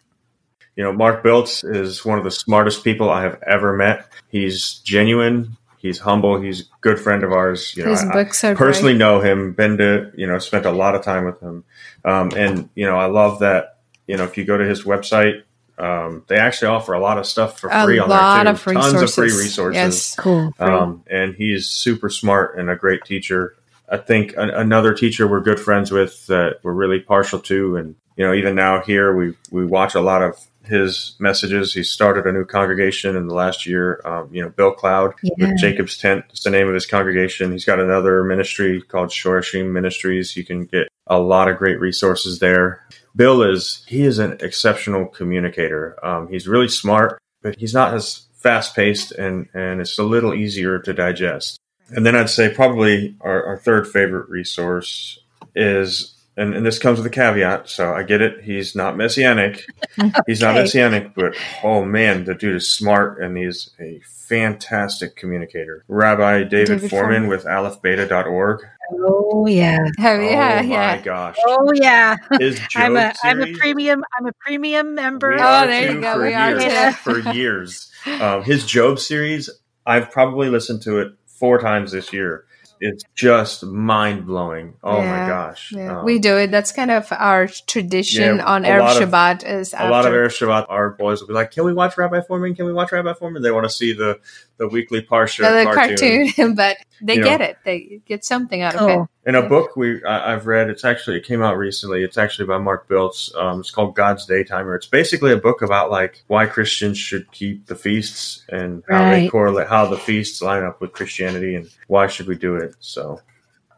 you 0.76 0.84
know 0.84 0.92
mark 0.92 1.22
biltz 1.22 1.64
is 1.64 2.04
one 2.04 2.18
of 2.18 2.24
the 2.24 2.32
smartest 2.32 2.84
people 2.84 3.08
i 3.12 3.22
have 3.22 3.38
ever 3.46 3.74
met 3.78 4.08
he's 4.30 4.80
genuine 4.84 5.56
he's 5.84 6.00
humble 6.00 6.42
he's 6.42 6.62
a 6.62 6.64
good 6.82 7.00
friend 7.00 7.24
of 7.24 7.32
ours 7.32 7.76
you 7.78 7.84
know 7.86 7.92
his 7.92 8.02
I- 8.04 8.10
I 8.10 8.14
books 8.14 8.44
are 8.44 8.56
personally 8.56 8.94
great. 8.94 9.00
know 9.00 9.22
him 9.22 9.54
been 9.54 9.78
to 9.78 10.12
you 10.16 10.26
know 10.26 10.40
spent 10.40 10.66
a 10.66 10.72
lot 10.72 10.96
of 10.96 11.04
time 11.04 11.26
with 11.26 11.40
him 11.40 11.64
um, 12.04 12.32
and 12.36 12.70
you 12.74 12.86
know 12.88 12.98
i 12.98 13.06
love 13.06 13.40
that 13.40 13.78
you 14.08 14.18
know 14.18 14.24
if 14.24 14.36
you 14.38 14.46
go 14.46 14.58
to 14.58 14.66
his 14.66 14.84
website 14.84 15.44
um, 15.78 16.24
they 16.28 16.38
actually 16.38 16.68
offer 16.70 16.94
a 16.94 17.00
lot 17.00 17.18
of 17.18 17.26
stuff 17.26 17.60
for 17.60 17.68
A 17.70 17.84
free 17.84 17.98
on 18.00 18.08
lot 18.08 18.44
there 18.44 18.54
of 18.54 18.64
too. 18.64 18.74
tons 18.74 19.02
of 19.02 19.12
free 19.14 19.24
resources. 19.26 19.44
resources 19.44 19.76
Yes. 19.76 20.16
Cool. 20.16 20.54
um, 20.60 21.04
and 21.10 21.34
he's 21.36 21.66
super 21.68 22.10
smart 22.10 22.58
and 22.60 22.70
a 22.70 22.76
great 22.76 23.04
teacher. 23.06 23.56
I 23.90 23.98
think 23.98 24.36
an, 24.38 24.52
another 24.52 24.94
teacher 24.94 25.28
we're 25.28 25.42
good 25.42 25.60
friends 25.60 25.92
with 25.92 26.28
that 26.28 26.60
we're 26.64 26.74
really 26.74 27.00
partial 27.00 27.40
to, 27.40 27.76
and 27.78 27.96
you 28.16 28.26
know, 28.26 28.34
even 28.36 28.54
now 28.54 28.82
here 28.82 29.16
we 29.16 29.34
we 29.50 29.66
watch 29.66 29.96
a 29.96 30.00
lot 30.00 30.22
of 30.22 30.38
his 30.66 31.16
messages. 31.20 31.74
He 31.74 31.84
started 31.84 32.26
a 32.26 32.32
new 32.32 32.46
congregation 32.46 33.16
in 33.16 33.28
the 33.28 33.34
last 33.34 33.66
year. 33.66 34.02
Um, 34.06 34.30
you 34.32 34.42
know, 34.42 34.50
Bill 34.50 34.72
Cloud 34.72 35.14
Yeah. 35.24 35.50
with 35.50 35.58
Jacob's 35.60 35.98
Tent 35.98 36.26
is 36.34 36.42
the 36.42 36.50
name 36.50 36.68
of 36.68 36.74
his 36.74 36.86
congregation. 36.86 37.52
He's 37.52 37.66
got 37.66 37.80
another 37.80 38.24
ministry 38.24 38.82
called 38.82 39.10
Shoreshim 39.10 39.72
Ministries. 39.72 40.36
You 40.38 40.46
can 40.46 40.66
get 40.66 40.88
a 41.08 41.20
lot 41.20 41.48
of 41.50 41.58
great 41.58 41.80
resources 41.80 42.40
there. 42.40 42.82
Bill 43.16 43.44
is 43.44 43.84
he 43.88 44.04
is 44.04 44.20
an 44.20 44.38
exceptional 44.40 45.06
communicator. 45.06 45.98
Um, 46.04 46.28
he's 46.30 46.48
really 46.48 46.70
smart, 46.70 47.20
but 47.42 47.58
he's 47.58 47.74
not 47.74 47.94
as 47.94 48.28
fast 48.36 48.76
paced 48.76 49.12
and 49.12 49.48
and 49.54 49.80
it's 49.82 49.98
a 49.98 50.04
little 50.04 50.34
easier 50.34 50.80
to 50.80 50.94
digest. 50.94 51.58
And 51.90 52.06
then 52.06 52.16
I'd 52.16 52.30
say 52.30 52.54
probably 52.54 53.16
our, 53.22 53.44
our 53.46 53.58
third 53.58 53.88
favorite 53.88 54.30
resource 54.30 55.20
is 55.56 56.13
and, 56.36 56.56
and 56.56 56.66
this 56.66 56.80
comes 56.80 56.98
with 56.98 57.06
a 57.06 57.12
caveat, 57.12 57.70
so 57.70 57.94
I 57.94 58.04
get 58.04 58.22
it. 58.22 58.44
He's 58.44 58.76
not 58.76 58.98
messianic. 58.98 59.66
He's 60.28 60.42
not 60.42 60.52
Okay. 60.52 60.62
messianic, 60.62 61.14
but 61.16 61.36
oh 61.64 61.86
man, 61.86 62.26
the 62.26 62.34
dude 62.36 62.56
is 62.56 62.70
smart 62.72 63.22
and 63.22 63.38
he's 63.38 63.70
a 63.80 64.00
fantastic 64.06 65.16
communicator. 65.16 65.84
Rabbi 65.88 66.44
David, 66.44 66.50
David 66.82 66.92
Fohrman 66.92 67.26
Fohrman. 67.26 67.30
with 67.30 67.46
aleph-beta.org. 67.46 68.62
Oh 69.00 69.46
yeah. 69.48 69.78
Oh, 70.00 70.20
yeah, 70.20 70.60
oh 70.62 70.64
my 70.68 70.70
yeah. 70.96 71.02
gosh. 71.02 71.36
Oh 71.46 71.72
yeah. 71.76 72.16
His 72.40 72.60
I'm 72.76 72.96
a 72.98 73.00
Job 73.10 73.16
I'm 73.24 73.42
a 73.42 73.54
premium 73.54 74.04
I'm 74.18 74.26
a 74.28 74.34
premium 74.34 74.96
member. 74.96 75.30
We 75.30 75.40
Oh, 75.40 75.44
are 75.44 75.68
there 75.68 75.92
you 75.94 76.02
go. 76.02 76.14
For 76.16 76.22
We 76.24 76.34
are 76.34 76.60
years, 76.60 76.96
too. 76.96 77.22
for 77.24 77.34
years. 77.34 77.92
Um, 78.20 78.44
his 78.44 78.66
Job 78.66 79.00
series, 79.00 79.50
I've 79.86 80.12
probably 80.12 80.50
listened 80.50 80.82
to 80.84 81.00
it 81.00 81.14
four 81.28 81.60
times 81.60 81.92
this 81.92 82.12
year. 82.12 82.46
It's 82.86 83.04
just 83.16 83.64
mind 83.64 84.26
blowing. 84.26 84.74
Oh 84.84 84.98
my 85.02 85.26
gosh. 85.28 85.72
Yeah, 85.72 86.00
Um, 86.00 86.06
we 86.06 86.20
do 86.20 86.36
it. 86.38 86.52
That's 86.52 86.74
kind 86.74 86.92
of 86.92 87.08
our 87.12 87.48
tradition 87.48 88.38
Yeah, 88.38 88.46
on 88.46 88.66
a 88.66 88.68
Erev 88.68 89.02
of- 89.02 89.10
Shabbat. 89.10 89.48
Is 89.48 89.74
a 89.78 89.90
lot 89.90 90.06
of 90.06 90.12
Erev 90.12 90.28
Shabbat, 90.38 90.66
our 90.68 90.90
boys 90.90 91.22
will 91.22 91.30
be 91.30 91.34
like, 91.34 91.52
"Can 91.52 91.64
we 91.64 91.74
watch 91.74 91.98
Rabbi 91.98 92.20
Fohrman? 92.30 92.56
Can 92.58 92.66
we 92.66 92.74
watch 92.74 92.92
Rabbi 92.92 93.14
Fohrman?" 93.14 93.42
They 93.42 93.52
want 93.52 93.64
to 93.66 93.70
see 93.70 93.94
the 93.94 94.20
the 94.58 94.68
weekly 94.68 95.02
Parsha 95.02 95.38
the 95.40 95.64
cartoon. 95.74 96.28
cartoon, 96.28 96.56
but 96.64 96.76
they 97.04 97.18
You 97.18 97.24
get 97.24 97.40
know. 97.40 97.46
it. 97.46 97.58
They 97.66 98.02
get 98.06 98.24
something 98.26 98.62
out 98.62 98.76
of 98.76 98.90
it. 98.90 99.30
In 99.30 99.36
a 99.36 99.48
book 99.48 99.76
we 99.76 100.04
I, 100.04 100.34
I've 100.34 100.48
read, 100.48 100.70
it's 100.70 100.86
actually 100.86 101.18
it 101.18 101.26
came 101.26 101.42
out 101.44 101.58
recently. 101.58 102.04
It's 102.04 102.18
actually 102.18 102.48
by 102.48 102.58
Mark 102.58 102.88
Biltz. 102.88 103.34
Um, 103.36 103.60
it's 103.60 103.72
called 103.72 103.96
God's 103.96 104.26
Daytimer. 104.28 104.76
It's 104.76 104.88
basically 104.88 105.32
a 105.32 105.38
book 105.38 105.62
about 105.62 105.92
like 105.92 106.24
why 106.28 106.46
Christians 106.46 106.98
should 106.98 107.32
keep 107.32 107.68
the 107.68 107.76
feasts 107.76 108.44
and 108.50 108.84
how 108.90 109.10
they 109.12 109.28
correlate, 109.28 109.68
how 109.68 109.86
the 109.86 109.98
feasts 109.98 110.42
line 110.42 110.64
up 110.64 110.82
with 110.82 110.94
Christianity, 110.94 111.56
and 111.56 111.70
why 111.88 112.08
should 112.08 112.28
we 112.28 112.36
do 112.36 112.56
it. 112.56 112.76
So 112.80 113.20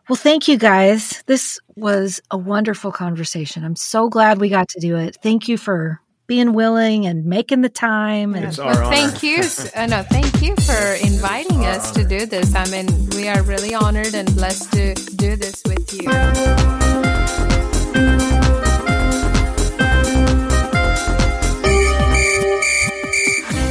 Well, 0.08 0.16
thank 0.16 0.48
you 0.48 0.58
guys. 0.58 1.24
This 1.26 1.60
was 1.76 2.22
a 2.30 2.38
wonderful 2.38 2.92
conversation. 2.92 3.66
I'm 3.66 3.76
so 3.76 4.08
glad 4.08 4.40
we 4.40 4.50
got 4.50 4.70
to 4.70 4.80
do 4.80 4.96
it. 4.98 5.18
Thank 5.22 5.48
you 5.48 5.58
for 5.58 6.00
being 6.28 6.54
willing 6.54 7.06
and 7.06 7.26
making 7.26 7.62
the 7.62 7.70
time. 7.70 8.34
And 8.36 8.46
It's 8.46 8.58
Well, 8.58 8.70
our 8.70 8.84
honor. 8.84 8.96
thank 8.96 9.24
you. 9.24 9.44
Uh, 9.76 9.86
no, 9.88 10.04
thank 10.04 10.42
you 10.42 10.56
for 10.58 10.94
inviting 11.06 11.66
us 11.66 11.92
to 11.92 12.04
do 12.04 12.26
this. 12.26 12.56
I 12.56 12.66
mean, 12.70 12.88
we 13.12 13.28
are 13.28 13.42
really 13.44 13.74
honored 13.74 14.14
and 14.16 14.34
blessed 14.36 14.72
to 14.74 14.94
do 15.16 15.36
this 15.36 15.62
with 15.66 15.94
you. 16.02 16.10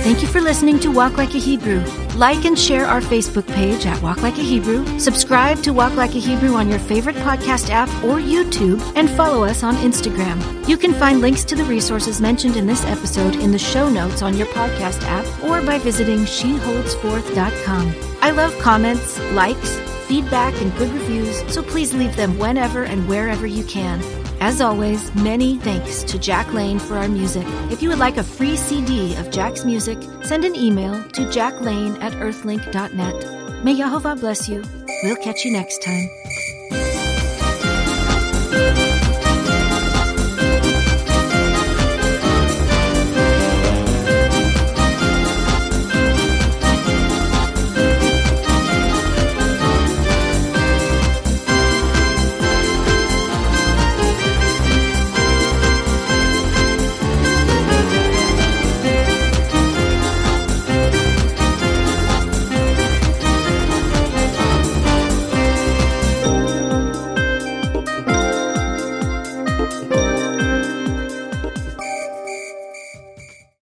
Thank 0.05 0.21
you 0.21 0.29
for 0.29 0.41
listening 0.41 0.79
to 0.81 0.91
Walk 0.91 1.17
Like 1.17 1.35
a 1.35 1.39
Hebrew. 1.39 1.83
Like 2.17 2.45
and 2.45 2.57
share 2.57 2.87
our 2.87 3.01
Facebook 3.01 3.47
page 3.49 3.87
at 3.87 4.01
Walk 4.01 4.23
Like 4.23 4.39
a 4.39 4.43
Hebrew. 4.43 4.99
Subscribe 5.01 5.63
to 5.65 5.73
Walk 5.73 5.95
Like 5.97 6.15
a 6.15 6.21
Hebrew 6.21 6.55
on 6.55 6.69
your 6.69 6.79
favorite 6.79 7.17
podcast 7.17 7.71
app 7.71 7.89
or 8.05 8.19
YouTube, 8.19 8.81
and 8.95 9.11
follow 9.11 9.45
us 9.45 9.65
on 9.65 9.75
Instagram. 9.77 10.69
You 10.69 10.77
can 10.77 10.95
find 10.95 11.21
links 11.21 11.45
to 11.47 11.57
the 11.57 11.65
resources 11.65 12.21
mentioned 12.21 12.57
in 12.57 12.67
this 12.67 12.85
episode 12.85 13.37
in 13.37 13.51
the 13.51 13.59
show 13.59 13.91
notes 13.91 14.23
on 14.23 14.37
your 14.37 14.47
podcast 14.49 15.03
app 15.03 15.27
or 15.45 15.61
by 15.67 15.79
visiting 15.79 16.21
sheholdsforth.com. 16.21 17.95
I 18.23 18.31
love 18.31 18.57
comments, 18.61 19.19
likes, 19.33 19.77
feedback, 20.05 20.55
and 20.61 20.75
good 20.77 20.93
reviews, 20.93 21.43
so 21.53 21.63
please 21.63 21.95
leave 21.95 22.17
them 22.17 22.39
whenever 22.39 22.85
and 22.85 23.09
wherever 23.09 23.47
you 23.47 23.65
can. 23.65 24.03
As 24.41 24.61
always, 24.61 25.15
many 25.15 25.59
thanks 25.59 26.03
to 26.05 26.19
Jack 26.19 26.53
Lane 26.53 26.79
for 26.79 26.97
our 26.97 27.09
music. 27.09 27.47
If 27.71 27.83
you 27.83 27.89
would 27.89 27.99
like 27.99 28.17
a 28.17 28.25
free 28.25 28.57
CD 28.57 29.15
of 29.17 29.31
Jack's 29.31 29.65
music, 29.65 29.99
send 30.23 30.45
an 30.45 30.55
email 30.55 31.03
to 31.11 31.23
jacklane 31.31 32.01
at 32.03 32.13
earthlink.net. 32.15 33.65
May 33.65 33.75
Yehovah 33.75 34.21
bless 34.21 34.49
you. 34.49 34.63
We'll 35.05 35.17
catch 35.17 35.45
you 35.45 35.53
next 35.53 35.83
time. 35.83 36.09